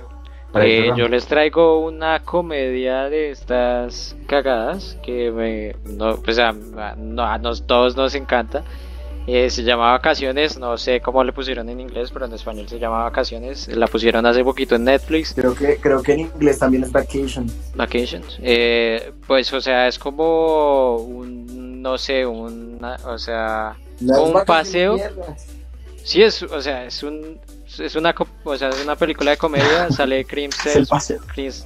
Eh, 0.54 0.91
yo 0.98 1.08
les 1.08 1.26
traigo 1.28 1.80
una 1.86 2.20
comedia 2.24 3.10
de 3.10 3.32
estas 3.32 4.17
cagadas 4.28 4.98
que 5.02 5.32
me, 5.32 5.76
no, 5.96 6.17
pues 6.17 6.38
a, 6.39 6.50
a- 6.50 6.96
no, 6.98 7.24
a 7.24 7.38
nos, 7.38 7.65
todos 7.65 7.96
nos 7.96 8.15
encanta. 8.15 8.63
Eh, 9.27 9.49
se 9.49 9.63
llama 9.63 9.91
Vacaciones, 9.91 10.57
no 10.57 10.77
sé 10.77 10.99
cómo 10.99 11.23
le 11.23 11.31
pusieron 11.31 11.69
en 11.69 11.79
inglés, 11.79 12.10
pero 12.12 12.25
en 12.25 12.34
español 12.34 12.67
se 12.67 12.79
llama 12.79 13.03
Vacaciones. 13.03 13.67
La 13.67 13.88
pusieron 13.88 14.25
hace 14.25 14.43
poquito 14.43 14.75
en 14.75 14.86
Netflix, 14.86 15.34
Creo 15.36 15.53
que, 15.53 15.77
creo 15.77 16.01
que 16.01 16.13
en 16.13 16.19
inglés 16.21 16.60
también 16.60 16.84
es 16.84 16.91
vacation. 16.91 17.45
Vacations. 17.75 18.39
Eh, 18.41 19.13
pues, 19.27 19.53
o 19.53 19.62
sea, 19.62 19.88
es 19.88 19.99
como 19.99 20.95
un, 20.97 21.81
no 21.81 21.97
sé, 21.97 22.25
una, 22.25 22.95
o 23.05 23.17
sea, 23.17 23.77
No 23.99 24.23
Un 24.23 24.45
paseo. 24.45 24.97
sí 26.03 26.23
es, 26.23 26.41
o 26.41 26.62
sea, 26.62 26.86
es 26.86 27.03
un, 27.03 27.39
es 27.79 27.95
una, 27.95 28.15
o 28.43 28.57
sea, 28.57 28.69
es 28.69 28.84
una 28.84 28.95
película 28.95 29.31
de 29.31 29.38
comedia. 29.38 29.89
Sale 29.91 30.25
Chris, 30.25 30.55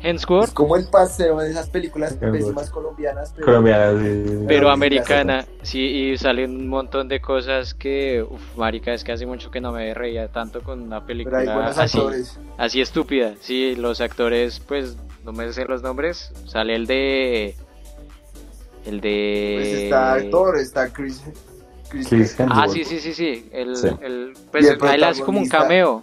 Es 0.00 0.24
como 0.54 0.76
el 0.76 0.86
paseo 0.88 1.38
de 1.38 1.50
esas 1.50 1.68
películas 1.70 2.14
pésimas 2.14 2.70
colombianas. 2.70 3.34
Pero, 3.36 3.62
sí. 4.66 4.72
americana, 4.72 5.44
sí, 5.62 5.80
y 5.80 6.18
salen 6.18 6.54
un 6.54 6.68
montón 6.68 7.08
de 7.08 7.20
cosas 7.20 7.74
que, 7.74 8.22
uff, 8.22 8.56
marica, 8.56 8.94
es 8.94 9.02
que 9.02 9.12
hace 9.12 9.26
mucho 9.26 9.50
que 9.50 9.60
no 9.60 9.72
me 9.72 9.92
reía 9.94 10.28
tanto 10.28 10.62
con 10.62 10.82
una 10.82 11.04
pero 11.04 11.20
hay 11.36 11.46
película 11.46 11.66
así, 11.68 11.98
actores. 11.98 12.38
así 12.56 12.80
estúpida. 12.80 13.34
Sí, 13.40 13.74
los 13.76 14.00
actores, 14.00 14.60
pues, 14.60 14.96
no 15.24 15.32
me 15.32 15.52
sé 15.52 15.64
los 15.64 15.82
nombres. 15.82 16.32
Sale 16.46 16.76
el 16.76 16.86
de, 16.86 17.56
el 18.86 19.00
de. 19.00 19.54
Pues 19.58 19.68
está 19.82 20.12
actor, 20.14 20.58
está 20.58 20.88
Chris. 20.92 21.22
Chris, 21.88 22.08
Chris 22.08 22.36
Ah, 22.40 22.44
Hemsworth. 22.64 22.70
sí, 22.72 22.84
sí, 22.84 23.00
sí, 23.00 23.14
sí. 23.14 23.48
El, 23.52 23.74
Sí. 23.76 23.88
el, 24.02 24.34
pues, 24.52 24.66
el 24.66 24.78
él 24.94 25.04
hace 25.04 25.22
como 25.22 25.38
un 25.40 25.48
cameo. 25.48 26.02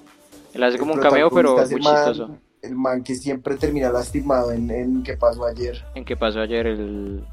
Él 0.53 0.63
hace 0.63 0.77
como 0.77 0.93
un 0.93 0.99
cameo, 0.99 1.29
pero 1.29 1.55
muy 1.55 1.81
man- 1.81 1.95
chistoso. 1.95 2.37
El 2.65 2.75
man 2.75 3.03
que 3.03 3.15
siempre 3.15 3.55
termina 3.55 3.89
lastimado 3.91 4.51
en, 4.51 4.69
en 4.71 5.03
¿Qué 5.03 5.15
pasó 5.17 5.45
ayer? 5.45 5.83
En 5.95 6.03
qué 6.05 6.15
pasó 6.17 6.39
ayer, 6.41 6.65
el, 6.67 7.23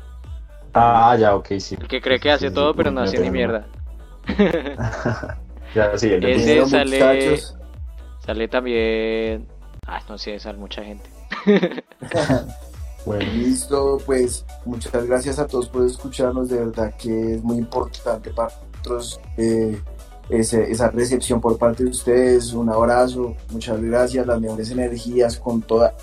Ah, 0.74 1.16
ya, 1.18 1.34
ok, 1.34 1.48
sí. 1.58 1.76
el 1.80 1.86
que 1.88 2.00
cree 2.00 2.18
que 2.20 2.30
hace 2.30 2.48
sí, 2.48 2.54
todo, 2.54 2.70
sí, 2.72 2.76
pero 2.76 2.90
no 2.90 3.00
hace 3.02 3.18
ni 3.18 3.30
mierda. 3.30 3.66
Ya, 5.74 5.96
sí, 5.96 6.12
el 6.12 6.22
Ese 6.24 6.66
sale- 6.66 6.98
muchachos. 6.98 7.56
Sale 8.26 8.46
también. 8.48 9.48
Ay, 9.86 10.02
no 10.08 10.18
sé, 10.18 10.38
sale 10.38 10.58
mucha 10.58 10.82
gente. 10.84 11.08
Bueno, 13.04 13.24
Listo, 13.32 13.98
pues 14.06 14.44
muchas 14.64 15.04
gracias 15.06 15.40
a 15.40 15.46
todos 15.48 15.68
por 15.68 15.84
escucharnos, 15.84 16.48
de 16.50 16.58
verdad 16.64 16.94
que 16.96 17.34
es 17.34 17.42
muy 17.42 17.56
importante 17.58 18.30
para 18.30 18.50
nosotros 18.70 19.20
eh, 19.36 19.76
ese- 20.40 20.70
esa 20.70 20.90
recepción 20.90 21.40
por 21.40 21.58
parte 21.58 21.84
de 21.84 21.90
ustedes, 21.90 22.52
un 22.52 22.68
abrazo, 22.70 23.34
muchas 23.50 23.80
gracias, 23.82 24.26
las 24.26 24.40
mejores 24.40 24.70
energías 24.70 25.38
con 25.38 25.62
toda... 25.62 25.94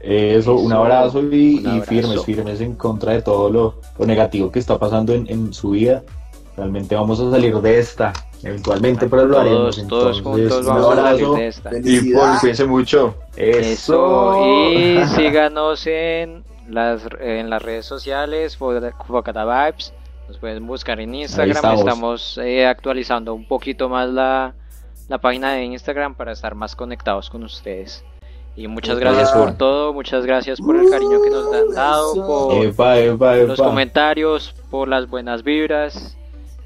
eso, 0.00 0.54
un 0.56 0.72
Eso, 0.72 0.76
abrazo 0.82 1.20
y, 1.22 1.24
un 1.24 1.64
y 1.64 1.66
abrazo. 1.68 1.84
firmes, 1.86 2.24
firmes 2.24 2.60
en 2.60 2.74
contra 2.74 3.12
de 3.12 3.22
todo 3.22 3.50
lo, 3.50 3.74
lo 3.98 4.06
negativo 4.06 4.50
que 4.50 4.58
está 4.58 4.78
pasando 4.78 5.12
en, 5.12 5.26
en 5.28 5.52
su 5.52 5.70
vida. 5.70 6.02
Realmente 6.56 6.94
vamos 6.94 7.20
a 7.20 7.30
salir 7.30 7.54
de 7.60 7.78
esta, 7.78 8.12
eventualmente, 8.42 9.06
pero 9.08 9.26
lo 9.26 9.38
haremos. 9.38 9.76
Todos, 9.88 10.18
Entonces, 10.18 10.22
juntos 10.22 10.60
un 10.60 10.66
vamos 10.66 10.84
a 10.84 10.94
salir 10.94 11.24
abrazo 11.24 11.34
de 11.34 11.46
esta. 11.48 11.70
y 11.84 12.12
cuídense 12.40 12.64
mucho. 12.64 13.14
Eso, 13.36 14.34
y 14.72 15.04
síganos 15.16 15.86
en 15.86 16.44
las, 16.68 17.02
en 17.20 17.50
las 17.50 17.62
redes 17.62 17.84
sociales, 17.84 18.56
Focata 18.56 19.44
Vibes. 19.44 19.92
Nos 20.28 20.38
pueden 20.38 20.66
buscar 20.66 21.00
en 21.00 21.14
Instagram. 21.14 21.56
estamos. 21.56 21.80
Estamos 21.80 22.38
eh, 22.38 22.66
actualizando 22.66 23.34
un 23.34 23.46
poquito 23.46 23.88
más 23.88 24.08
la, 24.08 24.54
la 25.08 25.18
página 25.18 25.52
de 25.52 25.64
Instagram 25.64 26.14
para 26.14 26.32
estar 26.32 26.54
más 26.54 26.74
conectados 26.74 27.30
con 27.30 27.44
ustedes. 27.44 28.04
Y 28.56 28.68
muchas 28.68 28.98
gracias 28.98 29.30
Epa. 29.30 29.38
por 29.38 29.58
todo, 29.58 29.92
muchas 29.92 30.24
gracias 30.24 30.60
por 30.60 30.76
el 30.76 30.88
cariño 30.88 31.20
que 31.22 31.28
nos 31.28 31.54
han 31.54 31.74
dado, 31.74 32.26
por 32.26 32.64
Epa, 32.64 32.98
epa, 32.98 33.36
los 33.36 33.60
comentarios, 33.60 34.54
por 34.70 34.88
las 34.88 35.08
buenas 35.08 35.42
vibras. 35.42 36.16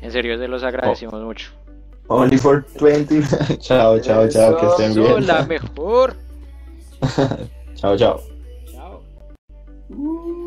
En 0.00 0.12
serio, 0.12 0.38
se 0.38 0.46
los 0.46 0.62
agradecemos 0.62 1.20
mucho. 1.22 1.50
Only 2.06 2.38
for 2.38 2.64
20. 2.80 3.22
chao, 3.58 3.98
chao, 4.00 4.28
chao, 4.28 4.56
que 4.56 4.66
estén 4.66 4.94
bien. 4.94 5.26
la 5.26 5.44
mejor. 5.44 6.16
Chao, 7.76 7.96
chao. 7.96 8.20
Chao. 8.70 9.02
Uh. 9.88 10.39